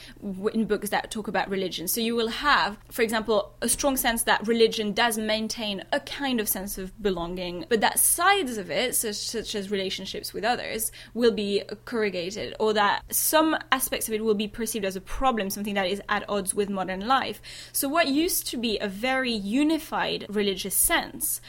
in 0.53 0.65
books 0.65 0.89
that 0.89 1.11
talk 1.11 1.27
about 1.27 1.49
religion. 1.49 1.87
So 1.87 2.01
you 2.01 2.15
will 2.15 2.27
have, 2.27 2.77
for 2.91 3.01
example, 3.01 3.53
a 3.61 3.69
strong 3.69 3.97
sense 3.97 4.23
that 4.23 4.47
religion 4.47 4.93
does 4.93 5.17
maintain 5.17 5.83
a 5.91 5.99
kind 5.99 6.39
of 6.39 6.49
sense 6.49 6.77
of 6.77 7.01
belonging, 7.01 7.65
but 7.69 7.81
that 7.81 7.99
sides 7.99 8.57
of 8.57 8.69
it, 8.69 8.95
such, 8.95 9.15
such 9.15 9.55
as 9.55 9.71
relationships 9.71 10.33
with 10.33 10.43
others, 10.43 10.91
will 11.13 11.31
be 11.31 11.63
corrugated, 11.85 12.55
or 12.59 12.73
that 12.73 13.03
some 13.09 13.57
aspects 13.71 14.07
of 14.07 14.13
it 14.13 14.23
will 14.23 14.35
be 14.35 14.47
perceived 14.47 14.85
as 14.85 14.95
a 14.95 15.01
problem, 15.01 15.49
something 15.49 15.75
that 15.75 15.87
is 15.87 16.01
at 16.09 16.27
odds 16.29 16.53
with 16.53 16.69
modern 16.69 17.07
life. 17.07 17.41
So 17.71 17.87
what 17.87 18.07
used 18.07 18.47
to 18.47 18.57
be 18.57 18.77
a 18.79 18.87
very 18.87 19.31
unified 19.31 20.25
religious 20.29 20.75
sense 20.75 21.41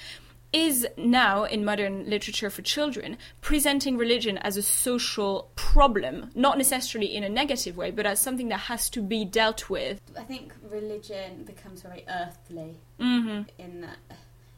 is 0.53 0.87
now 0.97 1.45
in 1.45 1.65
modern 1.65 2.09
literature 2.09 2.51
for 2.51 2.63
children 2.63 3.17
presenting 3.41 3.97
religion 3.97 4.39
as 4.39 4.57
a 4.57 4.63
social 4.63 5.51
problem, 5.55 6.31
not 6.35 6.59
necessarily 6.59 7.15
in 7.15 7.23
a 7.23 7.29
negative 7.29 7.77
way, 7.77 7.91
but 7.91 8.07
as 8.07 8.21
something 8.21 8.49
that 8.49 8.61
has 8.61 8.91
to 8.91 9.03
be 9.03 9.25
dealt 9.25 9.71
with. 9.71 10.01
I 10.19 10.23
think 10.23 10.53
religion 10.69 11.45
becomes 11.45 11.83
very 11.83 12.05
earthly 12.09 12.77
hmm 12.99 13.43
in 13.59 13.81
that 13.81 13.97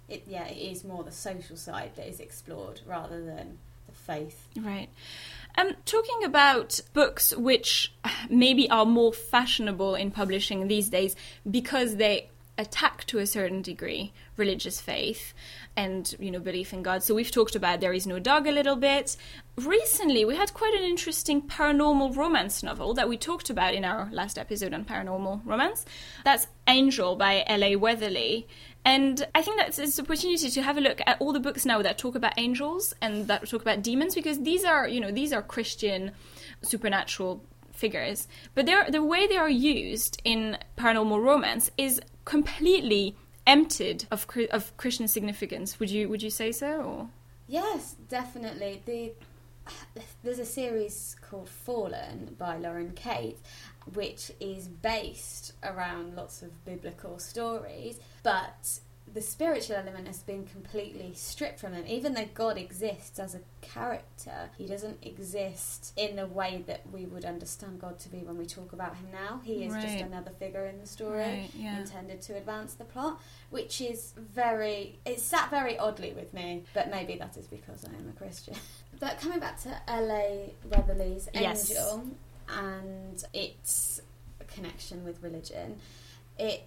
it 0.09 0.25
yeah 0.27 0.47
it 0.47 0.57
is 0.57 0.85
more 0.85 1.05
the 1.05 1.13
social 1.13 1.57
side 1.57 1.93
that 1.97 2.09
is 2.09 2.21
explored 2.21 2.81
rather 2.87 3.25
than 3.25 3.59
the 3.87 3.93
faith. 3.93 4.49
Right. 4.57 4.89
Um, 5.57 5.73
talking 5.85 6.25
about 6.25 6.81
books 6.93 7.37
which 7.37 7.93
maybe 8.31 8.69
are 8.71 8.87
more 8.87 9.13
fashionable 9.13 9.95
in 9.95 10.11
publishing 10.11 10.69
these 10.69 10.89
days 10.89 11.15
because 11.49 11.97
they 11.97 12.31
attack 12.59 13.05
to 13.05 13.19
a 13.19 13.27
certain 13.27 13.63
degree 13.63 14.13
religious 14.37 14.81
faith 14.81 15.33
and 15.77 16.15
you 16.19 16.31
know 16.31 16.39
belief 16.39 16.73
in 16.73 16.83
God. 16.83 17.03
So 17.03 17.15
we've 17.15 17.31
talked 17.31 17.55
about 17.55 17.81
There 17.81 17.93
Is 17.93 18.07
No 18.07 18.19
Dog 18.19 18.47
a 18.47 18.53
little 18.53 18.77
bit. 18.77 19.17
Recently, 19.57 20.25
we 20.25 20.37
had 20.37 20.55
quite 20.55 20.75
an 20.75 20.83
interesting 20.83 21.43
paranormal 21.43 22.17
romance 22.17 22.63
novel 22.63 22.95
that 22.95 23.09
we 23.09 23.17
talked 23.17 23.51
about 23.51 23.75
in 23.75 23.85
our 23.85 24.09
last 24.13 24.39
episode 24.39 24.75
on 24.75 24.85
paranormal 24.85 25.43
romance. 25.45 25.85
That's 26.25 26.47
Angel 26.67 27.17
by 27.17 27.45
L.A. 27.47 27.77
Weatherly. 27.77 28.47
And 28.85 29.27
I 29.35 29.43
think 29.43 29.59
that's 29.59 29.79
an 29.79 30.05
opportunity 30.05 30.51
to 30.51 30.63
have 30.63 30.77
a 30.77 30.81
look 30.81 31.01
at 31.07 31.17
all 31.21 31.33
the 31.33 31.41
books 31.41 31.65
now 31.65 31.81
that 31.83 31.99
talk 31.99 32.15
about 32.17 32.33
angels 32.37 32.93
and 33.01 33.29
that 33.29 33.49
talk 33.49 33.63
about 33.63 33.83
demons 33.83 34.15
because 34.15 34.41
these 34.41 34.65
are, 34.65 34.89
you 34.89 35.01
know, 35.01 35.13
these 35.13 35.33
are 35.33 35.41
Christian 35.41 36.11
supernatural 36.63 37.45
figures. 37.73 38.27
But 38.55 38.67
they're, 38.67 38.91
the 38.91 39.03
way 39.03 39.27
they 39.27 39.37
are 39.37 39.51
used 39.51 40.21
in 40.25 40.59
paranormal 40.77 41.23
romance 41.23 41.71
is 41.79 42.01
completely 42.25 43.17
emptied 43.47 44.07
of, 44.11 44.27
of 44.51 44.77
Christian 44.77 45.09
significance. 45.09 45.79
Would 45.81 45.91
you 45.91 46.09
would 46.09 46.23
you 46.23 46.31
say 46.31 46.53
so? 46.53 46.83
Or? 46.83 47.09
Yes, 47.47 47.97
definitely. 48.09 48.83
The 48.85 49.13
there's 50.23 50.39
a 50.39 50.45
series 50.45 51.17
called 51.21 51.49
Fallen 51.49 52.35
by 52.39 52.57
Lauren 52.59 52.93
Kate, 52.95 53.39
which 53.95 54.33
is 54.41 54.69
based 54.69 55.53
around 55.63 56.17
lots 56.17 56.43
of 56.43 56.65
biblical 56.65 57.19
stories, 57.19 58.01
but 58.23 58.81
the 59.15 59.21
spiritual 59.21 59.77
element 59.77 60.07
has 60.07 60.23
been 60.23 60.45
completely 60.47 61.13
stripped 61.15 61.61
from 61.61 61.75
him. 61.75 61.85
Even 61.87 62.15
though 62.15 62.29
God 62.33 62.57
exists 62.57 63.19
as 63.19 63.35
a 63.35 63.41
character, 63.61 64.49
he 64.57 64.67
doesn't 64.67 64.99
exist 65.05 65.93
in 65.97 66.17
the 66.17 66.27
way 66.27 66.65
that 66.67 66.81
we 66.93 67.05
would 67.05 67.25
understand 67.25 67.81
God 67.81 67.99
to 68.01 68.09
be 68.09 68.19
when 68.19 68.39
we 68.39 68.47
talk 68.47 68.73
about 68.73 68.97
him 68.97 69.09
now. 69.13 69.41
He 69.45 69.65
is 69.65 69.73
Right. 69.75 69.83
just 69.83 69.97
another 69.99 70.31
figure 70.39 70.65
in 70.67 70.79
the 70.81 70.87
story 70.87 71.19
Right, 71.21 71.51
yeah. 71.55 71.79
intended 71.81 72.23
to 72.23 72.37
advance 72.37 72.75
the 72.75 72.85
plot, 72.85 73.21
which 73.51 73.81
is 73.81 74.13
very. 74.17 74.99
It 75.05 75.21
sat 75.21 75.51
very 75.51 75.77
oddly 75.79 76.13
with 76.13 76.33
me, 76.33 76.65
but 76.73 76.91
maybe 76.91 77.17
that 77.17 77.37
is 77.37 77.47
because 77.47 77.85
I 77.85 77.89
am 77.89 78.09
a 78.09 78.19
Christian. 78.19 78.55
But 79.01 79.21
coming 79.21 79.41
back 79.41 79.61
to 79.63 79.77
L.A. 79.89 80.55
Weatherly's 80.71 81.29
Yes. 81.35 81.71
Angel 81.71 82.07
and 82.49 83.25
its 83.35 84.01
connection 84.47 85.03
with 85.05 85.21
religion, 85.23 85.79
it 86.39 86.63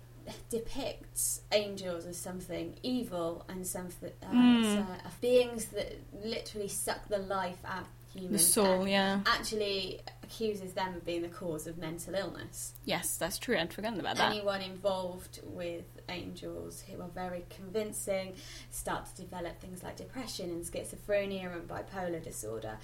depicts 0.60 1.42
angels 1.52 2.06
as 2.06 2.18
something 2.18 2.76
evil 2.84 3.46
and 3.50 3.66
something 3.66 4.12
uh, 4.24 4.28
Mm. 4.32 4.64
so- 4.88 5.10
beings 5.22 5.66
that 5.68 5.94
literally 6.24 6.68
suck 6.68 7.08
the 7.10 7.18
life 7.18 7.60
out 7.66 7.82
of 8.16 8.32
The 8.32 8.40
soul, 8.40 8.88
yeah. 8.88 9.20
Actually, 9.26 10.00
accuses 10.24 10.72
them 10.74 10.96
of 10.96 11.04
being 11.06 11.22
the 11.22 11.28
cause 11.28 11.68
of 11.68 11.78
mental 11.78 12.16
illness. 12.16 12.72
Yes, 12.86 13.18
that's 13.18 13.38
true. 13.38 13.58
I'd 13.58 13.74
forgotten 13.74 14.00
about 14.00 14.16
that. 14.16 14.32
Anyone 14.32 14.62
involved 14.62 15.42
with 15.44 15.84
angels 16.08 16.82
who 16.88 17.02
are 17.02 17.10
very 17.10 17.44
convincing 17.50 18.36
start 18.72 19.06
to 19.08 19.22
develop 19.22 19.60
things 19.60 19.84
like 19.84 19.98
depression 19.98 20.50
and 20.50 20.64
schizophrenia 20.64 21.52
and 21.54 21.68
bipolar 21.68 22.24
disorder. 22.24 22.78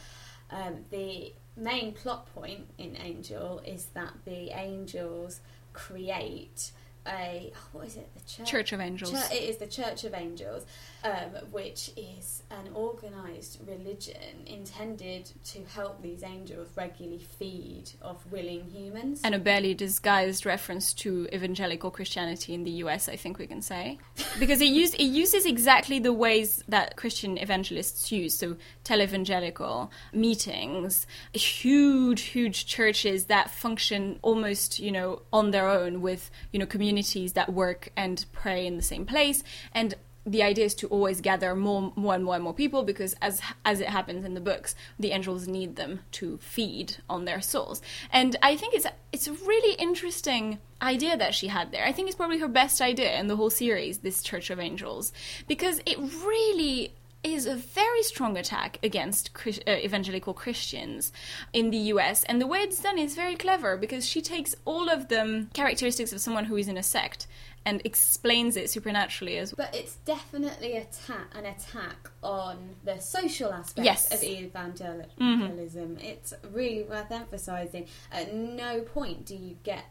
Um, 0.50 0.84
the 0.90 1.34
main 1.56 1.94
plot 1.94 2.26
point 2.36 2.68
in 2.78 2.98
Angel 2.98 3.62
is 3.66 3.86
that 3.94 4.12
the 4.26 4.50
angels 4.50 5.40
create 5.72 6.72
a 7.08 7.52
what 7.72 7.88
is 7.88 7.98
it? 7.98 8.10
The 8.14 8.22
church. 8.30 8.52
Church 8.52 8.74
of 8.74 8.80
Angels. 8.80 9.12
Chur- 9.12 9.36
it 9.36 9.44
is 9.44 9.58
the 9.58 9.68
Church 9.68 10.04
of 10.04 10.14
Angels, 10.14 10.66
um, 11.04 11.32
which 11.52 11.92
is 11.98 12.44
an 12.52 12.74
organised 12.76 13.60
religion 13.66 14.16
intended 14.46 15.32
to 15.46 15.64
help 15.74 16.02
these 16.02 16.24
angels 16.24 16.68
regularly 16.76 17.20
feed 17.40 17.90
off 18.02 18.26
willing 18.28 18.66
humans. 18.70 19.22
and 19.24 19.34
a 19.34 19.40
barely 19.40 19.74
disguised 19.74 20.46
reference 20.46 20.94
to 20.94 21.28
evangelical 21.34 21.90
Christianity 21.90 22.54
in 22.54 22.64
the 22.64 22.72
US, 22.84 23.10
I 23.10 23.16
think 23.16 23.40
we 23.40 23.48
can 23.48 23.62
say, 23.62 23.98
because 24.40 24.62
it 24.62 24.66
use 24.66 24.94
it 24.94 25.06
uses 25.06 25.46
exactly 25.46 26.00
the 26.00 26.14
ways 26.14 26.64
that 26.68 26.98
Christian 26.98 27.38
evangelists 27.38 28.12
use. 28.12 28.38
So 28.38 28.58
televangelical 28.86 29.90
meetings, 30.14 31.08
huge, 31.34 32.22
huge 32.22 32.66
churches 32.66 33.26
that 33.26 33.50
function 33.52 34.20
almost, 34.22 34.80
you 34.80 34.92
know, 34.92 35.22
on 35.34 35.52
their 35.52 35.68
own 35.68 36.02
with 36.02 36.30
you 36.52 36.60
know 36.60 36.66
communities 36.92 37.34
that 37.34 37.54
work 37.54 37.90
and 37.96 38.26
pray 38.34 38.68
in 38.68 38.76
the 38.76 38.84
same 38.84 39.06
place 39.06 39.44
and 39.74 39.96
the 40.26 40.44
idea 40.44 40.66
is 40.66 40.76
to 40.76 40.88
always 40.88 41.20
gather 41.20 41.56
more, 41.56 41.92
more 41.96 42.14
and 42.14 42.24
more 42.24 42.36
and 42.36 42.44
more 42.44 42.54
people 42.54 42.84
because, 42.84 43.16
as 43.22 43.42
as 43.66 43.80
it 43.80 43.88
happens 43.88 44.24
in 44.24 44.36
the 44.36 44.40
books, 44.40 44.76
the 45.00 45.12
angels 45.12 45.48
need 45.48 45.78
them 45.78 46.02
to 46.12 46.38
feed 46.38 46.98
on 47.10 47.26
their 47.26 47.42
souls. 47.42 47.82
And 48.12 48.36
I 48.44 48.56
think 48.56 48.76
it's 48.76 48.86
it's 49.12 49.28
a 49.28 49.34
really 49.34 49.74
interesting 49.76 50.60
idea 50.80 51.18
that 51.18 51.34
she 51.34 51.48
had 51.48 51.72
there. 51.72 51.86
I 51.86 51.92
think 51.92 52.08
it's 52.08 52.16
probably 52.16 52.38
her 52.38 52.48
best 52.48 52.82
idea 52.82 53.20
in 53.20 53.28
the 53.28 53.36
whole 53.36 53.50
series, 53.50 54.00
this 54.00 54.22
Church 54.22 54.52
of 54.52 54.60
Angels, 54.60 55.12
because 55.48 55.82
it 55.88 55.98
really 55.98 56.94
is 57.24 57.46
a 57.46 57.56
very 57.56 58.02
strong 58.04 58.36
attack 58.38 58.80
against 58.84 59.34
Chris- 59.34 59.60
uh, 59.68 59.72
evangelical 59.72 60.34
Christians 60.34 61.12
in 61.54 61.70
the 61.70 61.78
US. 61.94 62.24
And 62.24 62.42
the 62.42 62.48
way 62.48 62.60
it's 62.60 62.82
done 62.82 62.98
is 62.98 63.16
very 63.16 63.36
clever 63.36 63.78
because 63.78 64.08
she 64.08 64.22
takes 64.22 64.56
all 64.66 64.90
of 64.90 65.08
the 65.08 65.48
characteristics 65.54 66.12
of 66.14 66.20
someone 66.22 66.46
who 66.46 66.56
is 66.58 66.68
in 66.68 66.78
a 66.78 66.84
sect 66.84 67.28
and 67.64 67.80
explains 67.86 68.58
it 68.58 68.72
supernaturally 68.72 69.38
as 69.38 69.56
well. 69.56 69.68
But 69.72 69.80
it's 69.80 69.98
definitely 69.98 70.78
attack, 70.78 71.28
an 71.36 71.46
attack 71.46 72.10
on 72.24 72.76
the 72.84 72.98
social 73.00 73.54
aspects 73.54 73.86
Yes. 73.86 74.12
of 74.12 74.24
evangelicalism. 74.24 75.98
It's 76.00 76.34
really 76.52 76.84
worth 76.84 77.12
emphasising. 77.12 77.86
At 78.12 78.34
no 78.34 78.82
point 78.82 79.26
do 79.26 79.36
you 79.36 79.58
get 79.64 79.86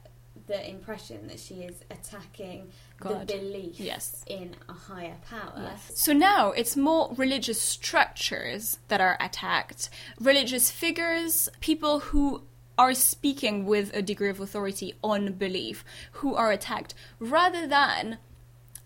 the 0.46 0.68
impression 0.68 1.26
that 1.29 1.38
she 1.40 1.62
is 1.62 1.76
attacking 1.90 2.70
God. 2.98 3.26
the 3.29 3.35
belief 3.35 3.79
Yes. 3.81 4.24
in 4.26 4.55
a 4.68 4.72
higher 4.72 5.16
power. 5.29 5.53
Yes. 5.57 5.92
So 5.94 6.12
now 6.12 6.50
it's 6.53 6.76
more 6.76 7.12
religious 7.16 7.61
structures 7.61 8.79
that 8.88 9.00
are 9.00 9.16
attacked, 9.20 9.90
religious 10.20 10.70
figures, 10.70 11.48
people 11.61 12.00
who 12.00 12.42
are 12.79 12.94
speaking 12.94 13.66
with 13.66 13.94
a 13.94 14.00
degree 14.03 14.31
of 14.31 14.40
authority 14.40 14.94
on 15.05 15.33
belief, 15.35 15.85
who 16.12 16.35
are 16.35 16.50
attacked, 16.50 16.94
rather 17.18 17.66
than. 17.66 18.18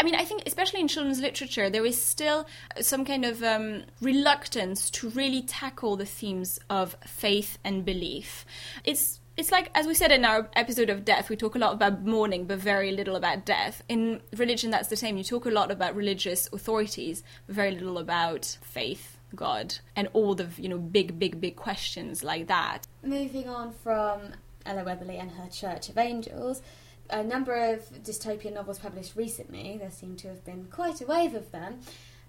I 0.01 0.03
mean, 0.03 0.17
I 0.17 0.25
think, 0.25 0.43
especially 0.47 0.81
in 0.81 0.89
children's 0.89 1.21
literature, 1.21 1.71
there 1.71 1.87
is 1.87 2.03
still 2.03 2.47
some 2.81 3.05
kind 3.05 3.25
of 3.25 3.45
um, 3.45 3.85
reluctance 4.01 4.91
to 4.91 5.09
really 5.11 5.41
tackle 5.43 5.95
the 5.97 6.05
themes 6.05 6.59
of 6.69 6.97
faith 7.07 7.59
and 7.63 7.85
belief. 7.85 8.45
It's 8.83 9.21
it's 9.37 9.51
like 9.51 9.71
as 9.75 9.87
we 9.87 9.95
said 9.95 10.13
in 10.13 10.25
our 10.25 10.49
episode 10.55 10.91
of 10.91 11.05
death 11.05 11.29
we 11.29 11.37
talk 11.37 11.55
a 11.55 11.59
lot 11.59 11.73
about 11.73 12.05
mourning 12.05 12.45
but 12.45 12.59
very 12.59 12.93
little 12.93 13.17
about 13.17 13.45
death. 13.45 13.83
In 13.89 14.21
religion 14.37 14.71
that's 14.71 14.89
the 14.89 14.97
same. 14.97 15.17
You 15.17 15.25
talk 15.25 15.47
a 15.47 15.51
lot 15.51 15.71
about 15.71 15.97
religious 15.97 16.49
authorities 16.53 17.23
but 17.47 17.57
very 17.57 17.73
little 17.73 17.99
about 17.99 18.59
faith 18.63 19.19
god 19.35 19.75
and 19.97 20.09
all 20.13 20.37
the 20.37 20.49
you 20.57 20.69
know 20.69 20.79
big 20.79 21.19
big 21.19 21.41
big 21.41 21.57
questions 21.57 22.23
like 22.23 22.47
that. 22.47 22.87
Moving 23.03 23.49
on 23.49 23.73
from 23.73 24.35
L.A. 24.67 24.85
Weatherly 24.85 25.17
and 25.19 25.31
her 25.33 25.49
Church 25.49 25.89
of 25.89 25.99
Angels, 25.99 26.63
a 27.11 27.23
number 27.23 27.55
of 27.55 27.81
dystopian 28.03 28.55
novels 28.55 28.79
published 28.79 29.15
recently, 29.15 29.77
there 29.79 29.91
seem 29.91 30.17
to 30.17 30.29
have 30.29 30.45
been 30.45 30.67
quite 30.71 31.03
a 31.03 31.07
wave 31.07 31.35
of 31.35 31.51
them, 31.53 31.81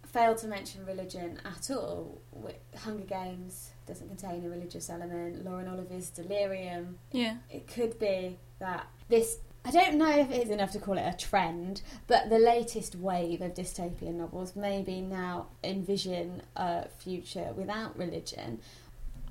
failed 0.05 0.37
to 0.39 0.47
mention 0.47 0.85
religion 0.85 1.39
at 1.45 1.71
all. 1.71 2.21
Hunger 2.77 3.05
Games 3.05 3.71
doesn't 3.85 4.07
contain 4.07 4.45
a 4.45 4.49
religious 4.49 4.89
element, 4.89 5.45
Lauren 5.45 5.67
Oliver's 5.67 6.09
Delirium. 6.09 6.97
yeah 7.11 7.37
It 7.49 7.67
could 7.67 7.99
be 7.99 8.37
that 8.59 8.87
this. 9.09 9.37
I 9.67 9.71
don't 9.71 9.95
know 9.95 10.09
if 10.09 10.29
it 10.29 10.43
is 10.43 10.49
enough 10.51 10.71
to 10.73 10.79
call 10.79 10.95
it 10.97 11.01
a 11.01 11.17
trend, 11.17 11.81
but 12.05 12.29
the 12.29 12.37
latest 12.37 12.95
wave 12.95 13.41
of 13.41 13.55
dystopian 13.55 14.13
novels 14.13 14.55
maybe 14.55 15.01
now 15.01 15.47
envision 15.63 16.43
a 16.55 16.87
future 16.87 17.51
without 17.55 17.97
religion. 17.97 18.59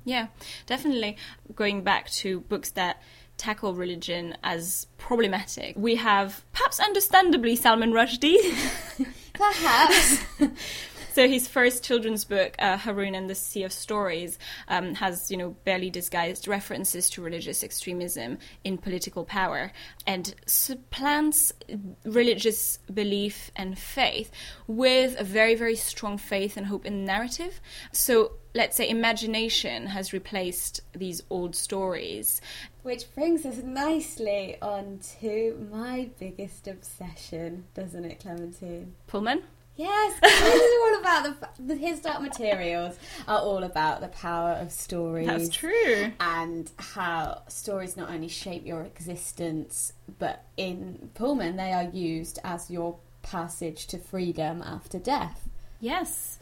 Yeah, 0.03 0.27
definitely. 0.65 1.17
Going 1.55 1.83
back 1.83 2.09
to 2.11 2.41
books 2.41 2.69
that 2.71 3.01
tackle 3.37 3.73
religion 3.73 4.35
as 4.43 4.87
problematic, 4.97 5.75
we 5.77 5.95
have, 5.95 6.43
perhaps 6.53 6.79
understandably, 6.79 7.55
Salman 7.55 7.91
Rushdie. 7.91 8.37
Perhaps. 9.33 10.19
so 11.15 11.29
his 11.29 11.47
first 11.47 11.81
children's 11.81 12.25
book, 12.25 12.55
uh, 12.59 12.77
Haroun 12.77 13.15
and 13.15 13.29
the 13.29 13.35
Sea 13.35 13.63
of 13.63 13.71
Stories, 13.71 14.37
um, 14.67 14.95
has 14.95 15.31
you 15.31 15.37
know 15.37 15.51
barely 15.63 15.89
disguised 15.89 16.45
references 16.45 17.09
to 17.11 17.21
religious 17.21 17.63
extremism 17.63 18.37
in 18.65 18.77
political 18.77 19.23
power 19.23 19.71
and 20.05 20.35
supplants 20.45 21.53
religious 22.03 22.79
belief 22.93 23.49
and 23.55 23.79
faith 23.79 24.29
with 24.67 25.17
a 25.17 25.23
very 25.23 25.55
very 25.55 25.77
strong 25.77 26.17
faith 26.17 26.57
and 26.57 26.65
hope 26.65 26.85
in 26.85 27.05
narrative. 27.05 27.61
So 27.93 28.33
let's 28.53 28.75
say 28.75 28.89
imagination 28.89 29.87
has 29.87 30.11
replaced 30.11 30.81
these 30.93 31.23
old 31.29 31.55
stories. 31.55 32.41
Which 32.83 33.13
brings 33.15 33.45
us 33.45 33.63
nicely 33.63 34.57
on 34.61 34.99
to 35.21 35.67
my 35.71 36.09
biggest 36.19 36.67
obsession, 36.67 37.63
doesn't 37.73 38.03
it, 38.03 38.19
Clementine? 38.19 38.95
Pullman. 39.07 39.43
Yes, 39.77 40.19
this 40.21 40.53
is 40.53 40.77
all 40.83 40.99
about 40.99 41.23
the, 41.57 41.63
the 41.63 41.75
His 41.75 41.99
Dark 41.99 42.21
Materials 42.21 42.97
are 43.27 43.39
all 43.39 43.63
about 43.63 43.99
the 44.01 44.07
power 44.07 44.51
of 44.51 44.71
stories. 44.71 45.27
That's 45.27 45.49
true. 45.49 46.13
And 46.19 46.71
how 46.77 47.41
stories 47.47 47.97
not 47.97 48.09
only 48.09 48.29
shape 48.29 48.65
your 48.65 48.83
existence, 48.83 49.91
but 50.17 50.45
in 50.55 51.09
Pullman 51.13 51.57
they 51.57 51.73
are 51.73 51.89
used 51.91 52.39
as 52.43 52.71
your 52.71 52.97
passage 53.21 53.87
to 53.87 53.97
freedom 53.97 54.61
after 54.61 54.97
death. 54.97 55.49
Yes. 55.81 56.39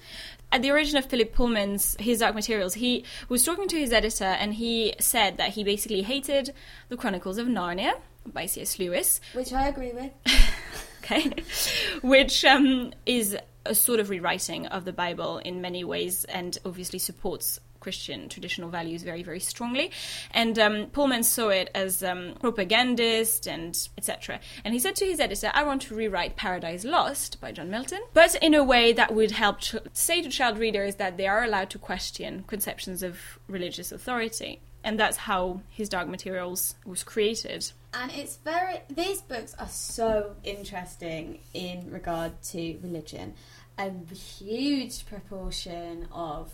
At 0.51 0.61
the 0.61 0.69
origin 0.69 0.97
of 0.97 1.05
Philip 1.05 1.33
Pullman's 1.33 1.97
His 1.99 2.19
Dark 2.19 2.35
Materials, 2.35 2.75
he 2.75 3.03
was 3.29 3.43
talking 3.43 3.67
to 3.69 3.79
his 3.79 3.91
editor 3.91 4.25
and 4.25 4.53
he 4.53 4.93
said 4.99 5.37
that 5.37 5.49
he 5.49 5.63
basically 5.63 6.03
hated 6.03 6.53
the 6.89 6.97
Chronicles 6.97 7.39
of 7.39 7.47
Narnia 7.47 7.93
by 8.31 8.45
C.S. 8.45 8.77
Lewis, 8.77 9.19
Which 9.33 9.51
I 9.51 9.67
agree 9.67 9.91
with. 9.91 10.11
okay, 11.17 11.43
which 12.01 12.45
um, 12.45 12.93
is 13.05 13.37
a 13.65 13.75
sort 13.75 13.99
of 13.99 14.09
rewriting 14.09 14.67
of 14.67 14.85
the 14.85 14.93
Bible 14.93 15.37
in 15.39 15.61
many 15.61 15.83
ways 15.83 16.25
and 16.25 16.57
obviously 16.65 16.99
supports 16.99 17.59
Christian 17.79 18.29
traditional 18.29 18.69
values 18.69 19.03
very, 19.03 19.23
very 19.23 19.41
strongly. 19.41 19.91
And 20.31 20.57
um, 20.57 20.87
Pullman 20.87 21.23
saw 21.23 21.49
it 21.49 21.69
as 21.75 22.01
um, 22.01 22.33
propagandist 22.39 23.45
and 23.45 23.77
etc. 23.97 24.39
And 24.63 24.73
he 24.73 24.79
said 24.79 24.95
to 24.97 25.05
his 25.05 25.19
editor, 25.19 25.51
I 25.53 25.63
want 25.63 25.81
to 25.83 25.95
rewrite 25.95 26.37
Paradise 26.37 26.85
Lost 26.85 27.41
by 27.41 27.51
John 27.51 27.69
Milton, 27.69 27.99
but 28.13 28.35
in 28.35 28.53
a 28.53 28.63
way 28.63 28.93
that 28.93 29.13
would 29.13 29.31
help 29.31 29.59
ch- 29.59 29.75
say 29.91 30.21
to 30.21 30.29
child 30.29 30.57
readers 30.57 30.95
that 30.95 31.17
they 31.17 31.27
are 31.27 31.43
allowed 31.43 31.69
to 31.71 31.77
question 31.77 32.45
conceptions 32.47 33.03
of 33.03 33.19
religious 33.47 33.91
authority. 33.91 34.61
And 34.85 34.99
that's 34.99 35.17
how 35.17 35.61
his 35.69 35.89
Dark 35.89 36.07
Materials 36.07 36.75
was 36.85 37.03
created. 37.03 37.71
And 37.93 38.11
it's 38.11 38.37
very, 38.37 38.79
these 38.89 39.21
books 39.21 39.53
are 39.59 39.67
so 39.67 40.35
interesting 40.43 41.39
in 41.53 41.91
regard 41.91 42.41
to 42.43 42.77
religion. 42.81 43.35
A 43.77 43.91
huge 44.13 45.05
proportion 45.05 46.07
of 46.11 46.51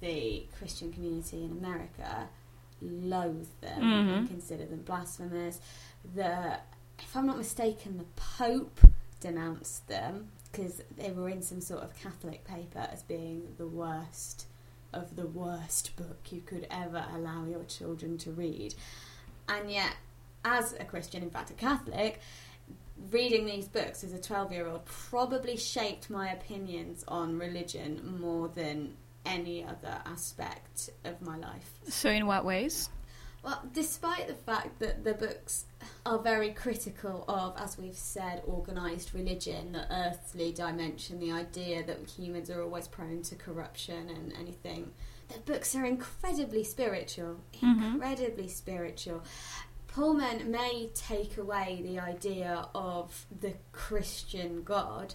the 0.00 0.46
Christian 0.58 0.92
community 0.92 1.44
in 1.44 1.50
America 1.52 2.28
loathe 2.80 3.48
them 3.60 3.82
Mhm. 3.82 4.18
and 4.18 4.28
consider 4.28 4.64
them 4.66 4.82
blasphemous. 4.82 5.60
The, 6.14 6.58
if 6.98 7.14
I'm 7.16 7.26
not 7.26 7.36
mistaken, 7.36 7.98
the 7.98 8.04
Pope 8.16 8.80
denounced 9.20 9.86
them 9.88 10.30
because 10.50 10.80
they 10.96 11.10
were 11.12 11.28
in 11.28 11.42
some 11.42 11.60
sort 11.60 11.82
of 11.82 11.94
Catholic 11.94 12.44
paper 12.44 12.88
as 12.90 13.02
being 13.02 13.54
the 13.58 13.66
worst 13.66 14.46
of 14.92 15.14
the 15.14 15.26
worst 15.26 15.94
book 15.96 16.32
you 16.32 16.40
could 16.40 16.66
ever 16.70 17.04
allow 17.14 17.44
your 17.44 17.64
children 17.64 18.16
to 18.18 18.32
read. 18.32 18.74
And 19.48 19.70
yet, 19.70 19.94
as 20.44 20.74
a 20.74 20.84
Christian, 20.84 21.22
in 21.22 21.30
fact 21.30 21.50
a 21.50 21.54
Catholic, 21.54 22.20
reading 23.10 23.46
these 23.46 23.66
books 23.66 24.04
as 24.04 24.12
a 24.12 24.20
12 24.20 24.52
year 24.52 24.66
old 24.66 24.84
probably 24.84 25.56
shaped 25.56 26.10
my 26.10 26.30
opinions 26.32 27.04
on 27.08 27.38
religion 27.38 28.18
more 28.20 28.48
than 28.48 28.94
any 29.24 29.64
other 29.64 30.00
aspect 30.06 30.90
of 31.04 31.20
my 31.20 31.36
life. 31.36 31.70
So, 31.88 32.10
in 32.10 32.26
what 32.26 32.44
ways? 32.44 32.88
Well, 33.42 33.62
despite 33.72 34.28
the 34.28 34.34
fact 34.34 34.80
that 34.80 35.02
the 35.02 35.14
books 35.14 35.64
are 36.04 36.18
very 36.18 36.50
critical 36.50 37.24
of, 37.26 37.54
as 37.56 37.78
we've 37.78 37.96
said, 37.96 38.42
organised 38.46 39.14
religion, 39.14 39.72
the 39.72 39.90
earthly 39.90 40.52
dimension, 40.52 41.18
the 41.18 41.32
idea 41.32 41.82
that 41.84 41.98
humans 42.10 42.50
are 42.50 42.62
always 42.62 42.86
prone 42.86 43.22
to 43.22 43.36
corruption 43.36 44.10
and 44.10 44.34
anything, 44.38 44.92
the 45.28 45.38
books 45.40 45.74
are 45.74 45.86
incredibly 45.86 46.64
spiritual. 46.64 47.36
Mhm. 47.62 47.94
Incredibly 47.94 48.48
spiritual. 48.48 49.22
Pullman 49.94 50.50
may 50.50 50.88
take 50.94 51.36
away 51.36 51.80
the 51.82 51.98
idea 51.98 52.68
of 52.74 53.26
the 53.40 53.54
Christian 53.72 54.62
God, 54.62 55.14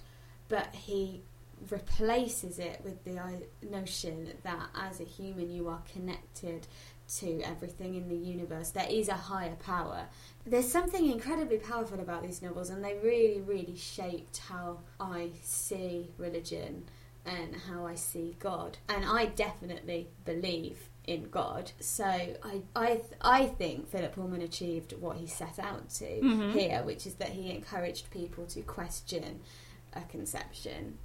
but 0.50 0.76
he 0.76 1.22
replaces 1.70 2.60
it 2.60 2.82
with 2.84 3.04
the 3.06 3.18
uh, 3.18 3.30
notion 3.72 4.34
that 4.44 4.68
as 4.76 5.00
a 5.00 5.06
human 5.06 5.50
you 5.50 5.70
are 5.70 5.82
connected 5.92 6.68
to 7.08 7.42
everything 7.44 7.96
in 7.96 8.10
the 8.10 8.16
universe. 8.16 8.72
There 8.72 8.88
is 8.90 9.08
a 9.08 9.14
higher 9.14 9.56
power. 9.56 10.08
There's 10.46 10.70
something 10.70 11.10
incredibly 11.10 11.58
powerful 11.58 12.02
about 12.02 12.24
these 12.24 12.42
novels, 12.42 12.70
and 12.70 12.84
they 12.84 12.96
really, 12.96 13.40
really 13.42 13.78
shaped 13.78 14.38
how 14.38 14.80
I 15.00 15.30
see 15.42 16.12
religion 16.18 16.84
and 17.26 17.56
how 17.56 17.86
I 17.86 17.96
see 17.96 18.36
God. 18.40 18.78
And 18.90 19.06
I 19.06 19.28
definitely 19.28 20.10
believe 20.26 20.90
in 21.08 21.30
God. 21.30 21.72
So 21.80 22.04
I, 22.06 22.62
I, 22.76 22.88
th- 22.96 23.04
I 23.22 23.46
think 23.48 23.90
Philip 23.90 24.16
Pullman 24.16 24.42
achieved 24.42 24.94
what 25.00 25.18
he 25.18 25.28
set 25.28 25.60
out 25.60 25.90
to 25.92 26.06
Mhm. 26.06 26.54
here, 26.54 26.84
which 26.84 27.06
is 27.06 27.16
that 27.16 27.30
he 27.30 27.52
encouraged 27.52 28.10
people 28.12 28.46
to 28.48 28.62
question 28.62 29.42
a 29.94 30.02
conception 30.02 30.98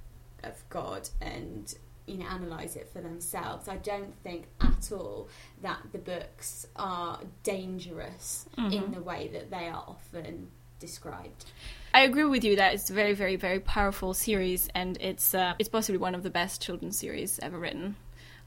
of 0.43 0.63
God 0.69 1.07
and 1.21 1.73
you 2.07 2.17
know 2.17 2.25
analyze 2.25 2.75
it 2.75 2.89
for 2.91 2.99
themselves. 2.99 3.67
I 3.67 3.77
don't 3.77 4.13
think 4.23 4.47
at 4.59 4.91
all 4.91 5.29
that 5.61 5.79
the 5.91 5.99
books 5.99 6.65
are 6.75 7.19
dangerous 7.43 8.45
in 8.57 8.63
Mhm. 8.71 8.93
the 8.95 9.01
way 9.01 9.29
that 9.33 9.51
they 9.51 9.67
are 9.67 9.83
often 9.87 10.49
described. 10.79 11.45
I 11.93 12.01
agree 12.01 12.23
with 12.25 12.43
you 12.43 12.55
that 12.55 12.73
it's 12.73 12.89
a 12.89 12.93
very, 12.93 13.13
very, 13.13 13.35
very 13.35 13.59
powerful 13.59 14.13
series, 14.13 14.67
and 14.73 14.97
it's 14.99 15.35
uh, 15.35 15.53
it's 15.59 15.69
possibly 15.69 15.99
one 15.99 16.15
of 16.15 16.23
the 16.23 16.29
best 16.31 16.59
children's 16.61 16.97
series 16.97 17.37
ever 17.39 17.59
written. 17.59 17.95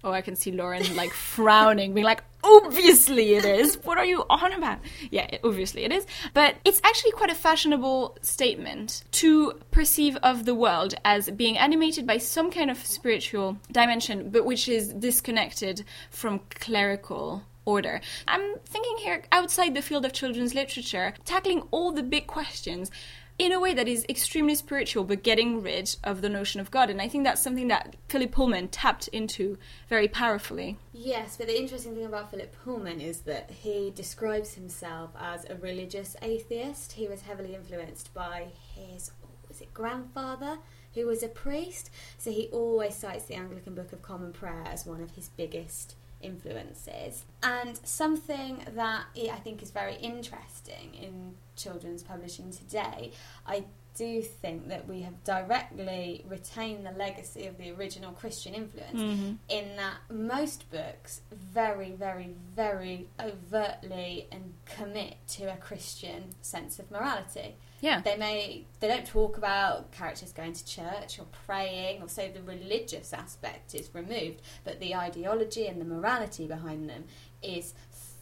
Oh, 0.04 0.12
I 0.12 0.20
can 0.20 0.36
see 0.36 0.52
Lauren 0.52 0.94
like 0.94 1.12
frowning, 1.14 1.94
being 1.94 2.04
like, 2.04 2.22
"Obviously 2.44 3.36
it 3.36 3.46
is. 3.46 3.76
What 3.84 3.96
are 3.96 4.04
you 4.04 4.22
on 4.28 4.52
about?" 4.52 4.80
Yeah, 5.10 5.26
obviously 5.42 5.84
it 5.84 5.92
is. 5.92 6.06
But 6.34 6.56
it's 6.62 6.80
actually 6.84 7.12
quite 7.12 7.30
a 7.30 7.34
fashionable 7.34 8.18
statement 8.20 9.02
to 9.12 9.54
perceive 9.70 10.16
of 10.16 10.44
the 10.44 10.54
world 10.54 10.94
as 11.06 11.30
being 11.30 11.56
animated 11.56 12.06
by 12.06 12.18
some 12.18 12.50
kind 12.50 12.70
of 12.70 12.76
spiritual 12.84 13.56
dimension, 13.72 14.28
but 14.28 14.44
which 14.44 14.68
is 14.68 14.92
disconnected 14.92 15.84
from 16.10 16.40
clerical 16.50 17.42
order. 17.64 18.02
I'm 18.28 18.58
thinking 18.66 18.98
here 18.98 19.24
outside 19.32 19.74
the 19.74 19.80
field 19.80 20.04
of 20.04 20.12
children's 20.12 20.54
literature, 20.54 21.14
tackling 21.24 21.62
all 21.70 21.92
the 21.92 22.02
big 22.02 22.26
questions 22.26 22.90
in 23.38 23.52
a 23.52 23.58
way 23.58 23.74
that 23.74 23.88
is 23.88 24.06
extremely 24.08 24.54
spiritual, 24.54 25.02
but 25.04 25.22
getting 25.22 25.60
rid 25.60 25.96
of 26.04 26.20
the 26.20 26.28
notion 26.28 26.60
of 26.60 26.70
God. 26.70 26.88
And 26.88 27.00
I 27.00 27.08
think 27.08 27.24
that's 27.24 27.42
something 27.42 27.68
that 27.68 27.96
Philip 28.08 28.30
Pullman 28.30 28.68
tapped 28.68 29.08
into 29.08 29.58
very 29.88 30.06
powerfully. 30.06 30.78
Yes, 30.92 31.36
but 31.36 31.48
the 31.48 31.60
interesting 31.60 31.94
thing 31.94 32.06
about 32.06 32.30
Philip 32.30 32.54
Pullman 32.64 33.00
is 33.00 33.22
that 33.22 33.50
he 33.50 33.90
describes 33.94 34.54
himself 34.54 35.10
as 35.18 35.44
a 35.50 35.56
religious 35.56 36.16
atheist. 36.22 36.92
He 36.92 37.08
was 37.08 37.22
heavily 37.22 37.54
influenced 37.54 38.14
by 38.14 38.48
his, 38.74 39.10
was 39.48 39.60
it 39.60 39.74
grandfather, 39.74 40.58
who 40.94 41.06
was 41.06 41.24
a 41.24 41.28
priest? 41.28 41.90
So 42.18 42.30
he 42.30 42.46
always 42.52 42.94
cites 42.94 43.24
the 43.24 43.34
Anglican 43.34 43.74
Book 43.74 43.92
of 43.92 44.00
Common 44.00 44.32
Prayer 44.32 44.62
as 44.64 44.86
one 44.86 45.02
of 45.02 45.10
his 45.16 45.28
biggest 45.28 45.96
influences. 46.24 47.24
And 47.42 47.78
something 47.84 48.64
that 48.74 49.04
I 49.16 49.36
think 49.44 49.62
is 49.62 49.70
very 49.70 49.96
interesting 49.96 50.94
in 50.94 51.34
children's 51.56 52.02
publishing 52.02 52.50
today, 52.50 53.12
I 53.46 53.64
do 53.96 54.22
think 54.22 54.68
that 54.68 54.88
we 54.88 55.02
have 55.02 55.22
directly 55.22 56.24
retained 56.28 56.84
the 56.84 56.90
legacy 56.90 57.46
of 57.46 57.56
the 57.58 57.70
original 57.70 58.10
Christian 58.12 58.52
influence 58.54 59.00
Mm-hmm. 59.00 59.34
in 59.48 59.76
that 59.76 59.98
most 60.10 60.68
books 60.70 61.20
very, 61.30 61.92
very, 61.92 62.30
very 62.56 63.06
overtly 63.20 64.26
and 64.32 64.54
commit 64.64 65.14
to 65.28 65.44
a 65.52 65.56
Christian 65.56 66.34
sense 66.42 66.78
of 66.80 66.90
morality. 66.90 67.54
Yeah. 67.84 68.00
They 68.00 68.16
may 68.16 68.64
they 68.80 68.88
don't 68.88 69.06
talk 69.06 69.36
about 69.36 69.92
characters 69.92 70.32
going 70.32 70.54
to 70.54 70.64
church 70.64 71.18
or 71.18 71.26
praying 71.44 72.00
or 72.00 72.08
so 72.08 72.30
the 72.32 72.42
religious 72.42 73.12
aspect 73.12 73.74
is 73.74 73.90
removed, 73.92 74.40
but 74.64 74.80
the 74.80 74.94
ideology 74.94 75.66
and 75.66 75.78
the 75.78 75.84
morality 75.84 76.46
behind 76.46 76.88
them 76.88 77.04
is 77.42 77.74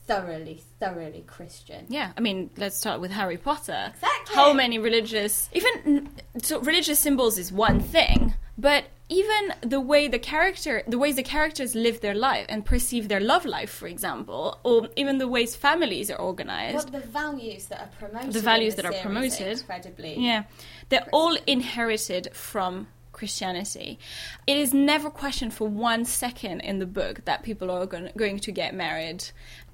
thoroughly, 0.04 0.60
thoroughly 0.80 1.22
Christian. 1.28 1.86
Yeah, 1.88 2.10
I 2.16 2.20
mean, 2.20 2.50
let's 2.56 2.76
start 2.76 3.00
with 3.00 3.12
Harry 3.12 3.36
Potter. 3.36 3.92
Exactly. 3.94 4.34
How 4.34 4.52
many 4.52 4.80
religious, 4.80 5.48
even 5.52 6.10
so, 6.42 6.58
religious 6.58 6.98
symbols 6.98 7.38
is 7.38 7.52
one 7.52 7.78
thing, 7.78 8.34
but 8.58 8.86
even 9.12 9.54
the 9.60 9.80
way 9.80 10.08
the 10.08 10.18
character, 10.18 10.82
the 10.88 10.98
ways 10.98 11.16
the 11.16 11.22
characters 11.22 11.74
live 11.74 12.00
their 12.00 12.14
life 12.14 12.46
and 12.48 12.64
perceive 12.64 13.08
their 13.08 13.20
love 13.20 13.44
life, 13.44 13.70
for 13.70 13.86
example, 13.86 14.58
or 14.64 14.88
even 14.96 15.18
the 15.18 15.28
ways 15.28 15.54
families 15.54 16.10
are 16.10 16.18
organized. 16.18 16.76
What 16.76 16.92
the 16.92 17.06
values 17.22 17.66
that 17.66 17.80
are 17.80 17.90
promoted. 17.98 18.32
The 18.32 18.40
values 18.40 18.74
the 18.74 18.82
that 18.82 18.94
are 18.94 19.02
promoted. 19.02 19.58
Incredibly. 19.58 20.14
Yeah, 20.18 20.44
they're 20.88 21.08
all 21.12 21.36
inherited 21.46 22.34
from 22.34 22.88
Christianity. 23.12 23.98
It 24.46 24.56
is 24.56 24.72
never 24.74 25.10
questioned 25.10 25.54
for 25.54 25.68
one 25.68 26.04
second 26.04 26.60
in 26.60 26.78
the 26.78 26.86
book 26.86 27.24
that 27.24 27.42
people 27.42 27.70
are 27.70 27.86
gon- 27.86 28.10
going 28.16 28.38
to 28.40 28.52
get 28.52 28.74
married. 28.74 29.24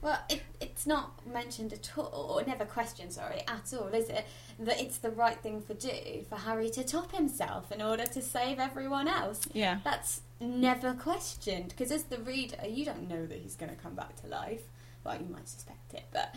Well, 0.03 0.20
it, 0.29 0.42
it's 0.61 0.87
not 0.87 1.27
mentioned 1.27 1.72
at 1.72 1.90
all, 1.96 2.37
or 2.37 2.44
never 2.44 2.64
questioned, 2.64 3.12
sorry, 3.12 3.42
at 3.48 3.72
all, 3.72 3.88
is 3.88 4.09
it? 4.09 4.27
That 4.61 4.81
it's 4.81 4.98
the 4.98 5.11
right 5.11 5.37
thing 5.40 5.61
for 5.61 5.74
do 5.74 5.90
for 6.29 6.37
Harry 6.37 6.70
to 6.70 6.85
top 6.85 7.12
himself 7.12 7.72
in 7.72 7.83
order 7.83 8.07
to 8.07 8.22
save 8.22 8.59
everyone 8.59 9.09
else. 9.09 9.48
Yeah. 9.53 9.79
That's 9.83 10.20
never 10.40 10.94
questioned, 10.94 11.70
because 11.70 11.90
as 11.90 12.05
the 12.05 12.18
reader, 12.18 12.59
you 12.68 12.85
don't 12.85 13.09
know 13.09 13.27
that 13.27 13.38
he's 13.38 13.57
going 13.57 13.70
to 13.70 13.77
come 13.77 13.94
back 13.94 14.20
to 14.22 14.29
life. 14.29 14.62
Well, 15.09 15.16
you 15.18 15.33
might 15.33 15.49
suspect 15.49 15.94
it, 15.94 16.05
but 16.12 16.35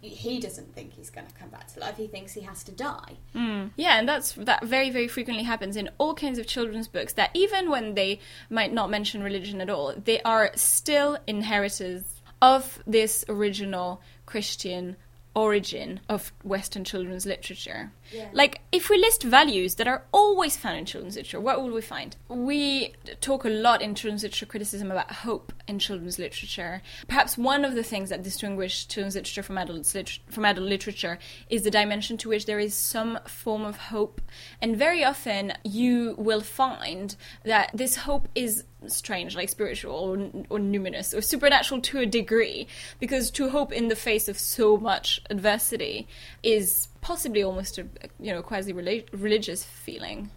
he 0.00 0.40
doesn't 0.40 0.74
think 0.74 0.94
he's 0.94 1.10
going 1.10 1.26
to 1.26 1.34
come 1.34 1.50
back 1.50 1.70
to 1.74 1.80
life. 1.80 1.98
He 1.98 2.06
thinks 2.06 2.32
he 2.32 2.40
has 2.40 2.64
to 2.64 2.72
die. 2.72 3.18
Mm. 3.34 3.72
Yeah, 3.76 3.98
and 3.98 4.08
that's 4.08 4.32
that 4.32 4.64
very 4.64 4.88
very 4.88 5.08
frequently 5.08 5.44
happens 5.44 5.76
in 5.76 5.90
all 5.98 6.14
kinds 6.14 6.38
of 6.38 6.46
children's 6.46 6.88
books. 6.88 7.12
That 7.12 7.28
even 7.34 7.68
when 7.68 7.94
they 7.94 8.20
might 8.48 8.72
not 8.72 8.88
mention 8.88 9.22
religion 9.22 9.60
at 9.60 9.68
all, 9.68 9.92
they 10.02 10.22
are 10.22 10.52
still 10.54 11.18
inheritors 11.26 12.02
of 12.40 12.82
this 12.86 13.26
original 13.28 14.00
Christian 14.24 14.96
origin 15.34 16.00
of 16.08 16.32
Western 16.42 16.84
children's 16.84 17.26
literature. 17.26 17.92
Yeah. 18.12 18.28
Like, 18.32 18.60
if 18.72 18.90
we 18.90 18.98
list 18.98 19.22
values 19.22 19.74
that 19.76 19.86
are 19.86 20.04
always 20.12 20.56
found 20.56 20.78
in 20.78 20.84
children's 20.84 21.16
literature, 21.16 21.40
what 21.40 21.60
will 21.60 21.70
we 21.70 21.80
find? 21.80 22.16
We 22.28 22.94
talk 23.20 23.44
a 23.44 23.48
lot 23.48 23.82
in 23.82 23.94
children's 23.94 24.22
literature 24.22 24.46
criticism 24.46 24.90
about 24.90 25.10
hope 25.10 25.52
in 25.66 25.78
children's 25.78 26.18
literature. 26.18 26.82
Perhaps 27.06 27.36
one 27.36 27.64
of 27.64 27.74
the 27.74 27.82
things 27.82 28.10
that 28.10 28.22
distinguish 28.22 28.86
children's 28.88 29.14
literature 29.14 29.42
from 29.42 29.58
adult, 29.58 29.94
lit- 29.94 30.18
from 30.28 30.44
adult 30.44 30.68
literature 30.68 31.18
is 31.50 31.62
the 31.62 31.70
dimension 31.70 32.16
to 32.18 32.28
which 32.28 32.46
there 32.46 32.58
is 32.58 32.74
some 32.74 33.18
form 33.26 33.64
of 33.64 33.76
hope. 33.76 34.20
And 34.60 34.76
very 34.76 35.04
often 35.04 35.52
you 35.64 36.14
will 36.18 36.40
find 36.40 37.14
that 37.44 37.70
this 37.74 37.96
hope 37.96 38.28
is 38.34 38.64
strange, 38.86 39.34
like 39.34 39.48
spiritual 39.48 39.94
or, 39.94 40.16
or 40.50 40.58
numinous 40.58 41.16
or 41.16 41.20
supernatural 41.20 41.80
to 41.80 41.98
a 41.98 42.06
degree, 42.06 42.66
because 43.00 43.30
to 43.32 43.50
hope 43.50 43.72
in 43.72 43.88
the 43.88 43.96
face 43.96 44.28
of 44.28 44.38
so 44.38 44.76
much 44.76 45.20
adversity 45.28 46.06
is 46.42 46.88
possibly 47.08 47.42
almost 47.42 47.78
a 47.78 47.86
you 48.20 48.30
know 48.34 48.42
quasi 48.42 48.70
religious 48.74 49.64
feeling. 49.64 50.30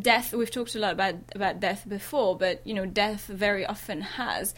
Death. 0.00 0.32
We've 0.32 0.50
talked 0.50 0.76
a 0.76 0.78
lot 0.78 0.92
about 0.92 1.16
about 1.34 1.58
death 1.58 1.88
before, 1.88 2.38
but 2.38 2.64
you 2.64 2.72
know, 2.72 2.86
death 2.86 3.26
very 3.26 3.66
often 3.66 4.00
has 4.00 4.54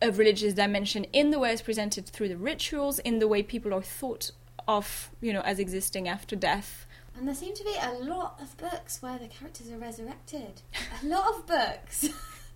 a 0.00 0.12
religious 0.12 0.54
dimension 0.54 1.02
in 1.12 1.32
the 1.32 1.40
way 1.40 1.52
it's 1.52 1.62
presented 1.62 2.06
through 2.06 2.28
the 2.28 2.36
rituals, 2.36 3.00
in 3.00 3.18
the 3.18 3.26
way 3.26 3.42
people 3.42 3.74
are 3.74 3.82
thought 3.82 4.30
of, 4.68 5.10
you 5.20 5.32
know, 5.32 5.40
as 5.40 5.58
existing 5.58 6.06
after 6.06 6.36
death. 6.36 6.86
And 7.16 7.26
there 7.26 7.34
seem 7.34 7.54
to 7.54 7.64
be 7.64 7.76
a 7.80 7.92
lot 7.94 8.38
of 8.40 8.56
books 8.56 9.02
where 9.02 9.18
the 9.18 9.26
characters 9.26 9.70
are 9.72 9.78
resurrected. 9.78 10.62
a 11.02 11.06
lot 11.06 11.26
of 11.34 11.46
books. 11.46 12.08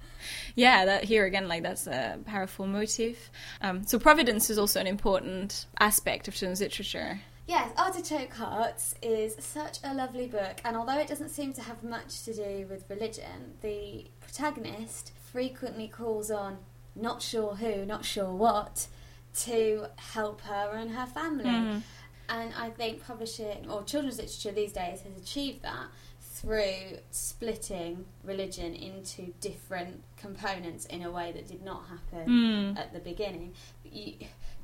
yeah, 0.54 0.84
that 0.84 1.04
here 1.04 1.24
again, 1.24 1.48
like 1.48 1.64
that's 1.64 1.88
a 1.88 2.18
powerful 2.24 2.68
motive. 2.68 3.30
Um, 3.60 3.84
so 3.84 3.98
providence 3.98 4.48
is 4.48 4.58
also 4.58 4.78
an 4.78 4.86
important 4.86 5.66
aspect 5.80 6.28
of 6.28 6.34
children's 6.34 6.60
literature. 6.60 7.20
Yes, 7.48 7.72
Artichoke 7.78 8.34
Hearts 8.34 8.94
is 9.00 9.34
such 9.38 9.78
a 9.82 9.94
lovely 9.94 10.26
book, 10.26 10.60
and 10.66 10.76
although 10.76 10.98
it 10.98 11.08
doesn't 11.08 11.30
seem 11.30 11.54
to 11.54 11.62
have 11.62 11.82
much 11.82 12.22
to 12.24 12.34
do 12.34 12.66
with 12.68 12.84
religion, 12.90 13.54
the 13.62 14.04
protagonist 14.20 15.12
frequently 15.32 15.88
calls 15.88 16.30
on 16.30 16.58
not 16.94 17.22
sure 17.22 17.54
who, 17.54 17.86
not 17.86 18.04
sure 18.04 18.34
what, 18.34 18.88
to 19.34 19.86
help 19.96 20.42
her 20.42 20.72
and 20.74 20.90
her 20.90 21.06
family. 21.06 21.46
Mm. 21.46 21.82
And 22.28 22.52
I 22.54 22.68
think 22.68 23.02
publishing 23.02 23.70
or 23.70 23.82
children's 23.82 24.18
literature 24.18 24.52
these 24.52 24.72
days 24.72 25.00
has 25.00 25.16
achieved 25.16 25.62
that 25.62 25.86
through 26.20 26.98
splitting 27.10 28.04
religion 28.24 28.74
into 28.74 29.32
different 29.40 30.02
components 30.18 30.84
in 30.84 31.02
a 31.02 31.10
way 31.10 31.32
that 31.32 31.48
did 31.48 31.64
not 31.64 31.84
happen 31.88 32.28
mm. 32.28 32.78
at 32.78 32.92
the 32.92 33.00
beginning. 33.00 33.54
You, 33.84 34.16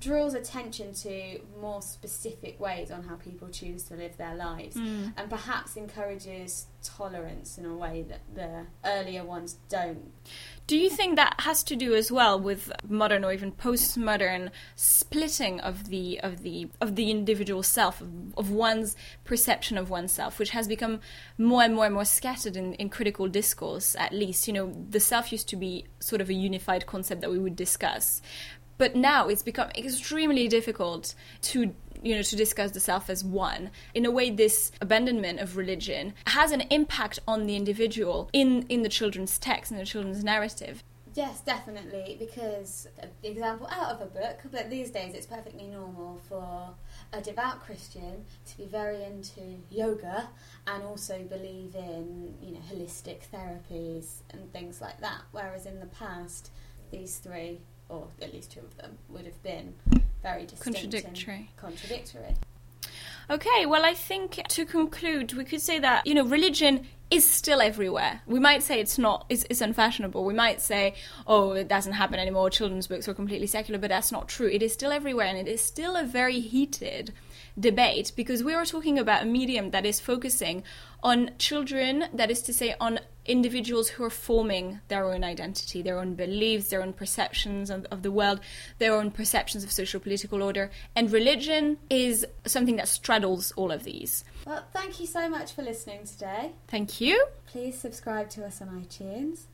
draws 0.04 0.34
attention 0.34 0.92
to 0.92 1.40
more 1.60 1.80
specific 1.80 2.60
ways 2.60 2.90
on 2.90 3.02
how 3.04 3.16
people 3.16 3.48
choose 3.48 3.84
to 3.84 3.94
live 3.94 4.16
their 4.18 4.34
lives 4.34 4.76
mm. 4.76 5.12
and 5.16 5.30
perhaps 5.30 5.76
encourages 5.76 6.66
tolerance 6.82 7.56
in 7.56 7.64
a 7.64 7.74
way 7.74 8.02
that 8.02 8.20
the 8.34 8.66
earlier 8.84 9.24
ones 9.24 9.56
don't. 9.70 10.12
Do 10.66 10.76
you 10.76 10.90
think 10.90 11.16
that 11.16 11.40
has 11.40 11.62
to 11.64 11.76
do 11.76 11.94
as 11.94 12.12
well 12.12 12.38
with 12.38 12.70
modern 12.86 13.24
or 13.24 13.32
even 13.32 13.52
postmodern 13.52 14.50
splitting 14.76 15.60
of 15.60 15.88
the 15.88 16.20
of 16.20 16.42
the 16.42 16.68
of 16.80 16.96
the 16.96 17.10
individual 17.10 17.62
self 17.62 18.00
of, 18.00 18.34
of 18.36 18.50
one's 18.50 18.96
perception 19.24 19.78
of 19.78 19.88
oneself, 19.88 20.38
which 20.38 20.50
has 20.50 20.68
become 20.68 21.00
more 21.38 21.62
and 21.62 21.74
more 21.74 21.86
and 21.86 21.94
more 21.94 22.04
scattered 22.04 22.56
in, 22.56 22.74
in 22.74 22.90
critical 22.90 23.28
discourse? 23.28 23.96
At 23.98 24.12
least, 24.12 24.46
you 24.46 24.52
know, 24.52 24.72
the 24.90 25.00
self 25.00 25.32
used 25.32 25.48
to 25.48 25.56
be 25.56 25.86
sort 26.00 26.20
of 26.20 26.28
a 26.28 26.34
unified 26.34 26.86
concept 26.86 27.22
that 27.22 27.30
we 27.30 27.38
would 27.38 27.56
discuss, 27.56 28.22
but 28.78 28.96
now 28.96 29.28
it's 29.28 29.42
become 29.42 29.70
extremely 29.76 30.48
difficult 30.48 31.14
to 31.42 31.74
you 32.02 32.14
know 32.14 32.22
to 32.22 32.36
discuss 32.36 32.72
the 32.72 32.80
self 32.80 33.08
as 33.08 33.24
one 33.24 33.70
in 33.94 34.04
a 34.04 34.10
way 34.10 34.30
this 34.30 34.70
abandonment 34.80 35.40
of 35.40 35.56
religion 35.56 36.12
has 36.26 36.52
an 36.52 36.62
impact 36.70 37.18
on 37.26 37.46
the 37.46 37.56
individual 37.56 38.28
in 38.32 38.64
in 38.68 38.82
the 38.82 38.88
children's 38.88 39.38
text 39.38 39.72
in 39.72 39.78
the 39.78 39.86
children's 39.86 40.22
narrative 40.22 40.82
Yes, 41.14 41.42
definitely, 41.42 42.16
because 42.18 42.88
the 43.22 43.30
example 43.30 43.68
out 43.70 43.92
of 43.92 44.00
a 44.00 44.06
book, 44.06 44.40
but 44.50 44.68
these 44.68 44.90
days 44.90 45.14
it's 45.14 45.26
perfectly 45.26 45.68
normal 45.68 46.20
for 46.28 46.74
a 47.12 47.20
devout 47.20 47.62
Christian 47.62 48.24
to 48.46 48.56
be 48.56 48.64
very 48.64 49.04
into 49.04 49.40
yoga 49.70 50.28
and 50.66 50.82
also 50.82 51.22
believe 51.22 51.76
in, 51.76 52.34
you 52.42 52.54
know, 52.54 52.60
holistic 52.68 53.20
therapies 53.32 54.22
and 54.30 54.52
things 54.52 54.80
like 54.80 55.00
that. 55.02 55.20
Whereas 55.30 55.66
in 55.66 55.78
the 55.78 55.86
past, 55.86 56.50
these 56.90 57.18
three 57.18 57.60
or 57.88 58.06
at 58.22 58.32
least 58.32 58.52
two 58.52 58.60
of 58.60 58.76
them, 58.76 58.98
would 59.08 59.24
have 59.24 59.42
been 59.42 59.74
very 60.22 60.46
contradictory. 60.60 61.50
contradictory. 61.56 62.34
Okay, 63.30 63.64
well, 63.64 63.84
I 63.84 63.94
think 63.94 64.42
to 64.48 64.66
conclude, 64.66 65.32
we 65.32 65.44
could 65.44 65.62
say 65.62 65.78
that, 65.78 66.06
you 66.06 66.14
know, 66.14 66.24
religion 66.24 66.86
is 67.10 67.28
still 67.28 67.62
everywhere. 67.62 68.20
We 68.26 68.38
might 68.38 68.62
say 68.62 68.80
it's 68.80 68.98
not, 68.98 69.24
it's, 69.28 69.46
it's, 69.48 69.60
unfashionable. 69.60 70.24
We 70.24 70.34
might 70.34 70.60
say, 70.60 70.94
oh, 71.26 71.52
it 71.52 71.68
doesn't 71.68 71.92
happen 71.92 72.18
anymore, 72.18 72.50
children's 72.50 72.86
books 72.86 73.08
are 73.08 73.14
completely 73.14 73.46
secular, 73.46 73.78
but 73.78 73.90
that's 73.90 74.12
not 74.12 74.28
true. 74.28 74.48
It 74.48 74.62
is 74.62 74.72
still 74.72 74.92
everywhere, 74.92 75.26
and 75.26 75.38
it 75.38 75.48
is 75.48 75.62
still 75.62 75.96
a 75.96 76.04
very 76.04 76.40
heated 76.40 77.12
debate 77.58 78.12
because 78.16 78.42
we 78.42 78.52
are 78.52 78.64
talking 78.66 78.98
about 78.98 79.22
a 79.22 79.26
medium 79.26 79.70
that 79.70 79.86
is 79.86 80.00
focusing 80.00 80.62
on 81.02 81.30
children, 81.38 82.06
that 82.12 82.30
is 82.30 82.42
to 82.42 82.52
say, 82.52 82.74
on 82.80 83.00
individuals 83.26 83.88
who 83.88 84.04
are 84.04 84.10
forming 84.10 84.80
their 84.88 85.04
own 85.06 85.24
identity, 85.24 85.82
their 85.82 85.98
own 85.98 86.14
beliefs, 86.14 86.68
their 86.68 86.82
own 86.82 86.92
perceptions 86.92 87.70
of, 87.70 87.86
of, 87.90 88.02
the 88.02 88.10
world, 88.10 88.40
their 88.78 88.94
own 88.94 89.10
perceptions 89.10 89.64
of 89.64 89.72
social 89.72 90.00
political 90.00 90.42
order. 90.42 90.70
And 90.94 91.10
religion 91.10 91.78
is 91.88 92.26
something 92.46 92.76
that 92.76 92.88
straddles 92.88 93.52
all 93.52 93.70
of 93.70 93.84
these. 93.84 94.24
Well, 94.46 94.64
thank 94.72 95.00
you 95.00 95.06
so 95.06 95.28
much 95.28 95.52
for 95.52 95.62
listening 95.62 96.04
today. 96.06 96.52
Thank 96.68 97.00
you. 97.00 97.26
Please 97.46 97.78
subscribe 97.78 98.28
to 98.30 98.44
us 98.44 98.60
on 98.60 98.68
iTunes. 98.68 99.44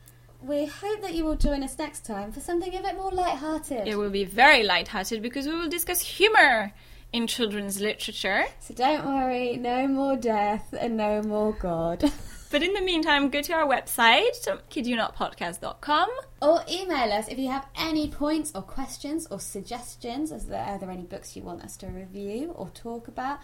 We 0.43 0.67
hope 0.67 1.03
that 1.03 1.15
you 1.15 1.25
will 1.25 1.37
join 1.37 1.63
us 1.63 1.79
next 1.79 2.07
time 2.07 2.33
for 2.33 2.41
something 2.41 2.75
a 2.75 2.83
bit 2.83 2.97
more 2.97 3.11
light-hearted. 3.11 3.87
It 3.87 3.97
will 3.97 4.11
be 4.11 4.25
very 4.25 4.63
light-hearted 4.63 5.21
because 5.21 5.47
we 5.47 5.55
will 5.55 5.69
discuss 5.69 6.01
humour 6.01 6.73
in 7.13 7.27
children's 7.27 7.81
literature. 7.81 8.47
So 8.61 8.75
don't 8.75 9.05
worry, 9.05 9.57
no 9.57 9.87
more 9.87 10.17
death 10.17 10.73
and 10.79 10.97
no 10.97 11.23
more 11.23 11.53
God. 11.53 12.11
but 12.51 12.63
in 12.63 12.73
the 12.73 12.81
meantime, 12.81 13.31
go 13.31 13.41
to 13.43 13.53
our 13.53 13.67
website, 13.67 14.47
kidyouNotPodcast.com. 14.71 16.09
Or 16.43 16.65
email 16.69 17.13
us 17.13 17.29
if 17.29 17.39
you 17.39 17.49
have 17.49 17.67
any 17.77 18.09
points 18.09 18.53
or 18.55 18.63
questions 18.63 19.27
or 19.31 19.39
suggestions. 19.39 20.33
Is 20.33 20.47
there, 20.47 20.65
are 20.65 20.79
there 20.79 20.91
any 20.91 21.05
books 21.05 21.37
you 21.37 21.43
want 21.43 21.63
us 21.63 21.77
to 21.79 21.87
review 21.87 22.53
or 22.57 22.69
talk 22.71 23.09
about? 23.09 23.39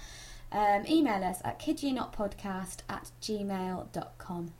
Um, 0.50 0.84
email 0.88 1.22
us 1.22 1.40
at 1.44 1.58
kidyouNotPodcast 1.60 2.78
at 2.88 3.10
gmail.com. 3.20 4.52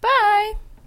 Bye! 0.00 0.52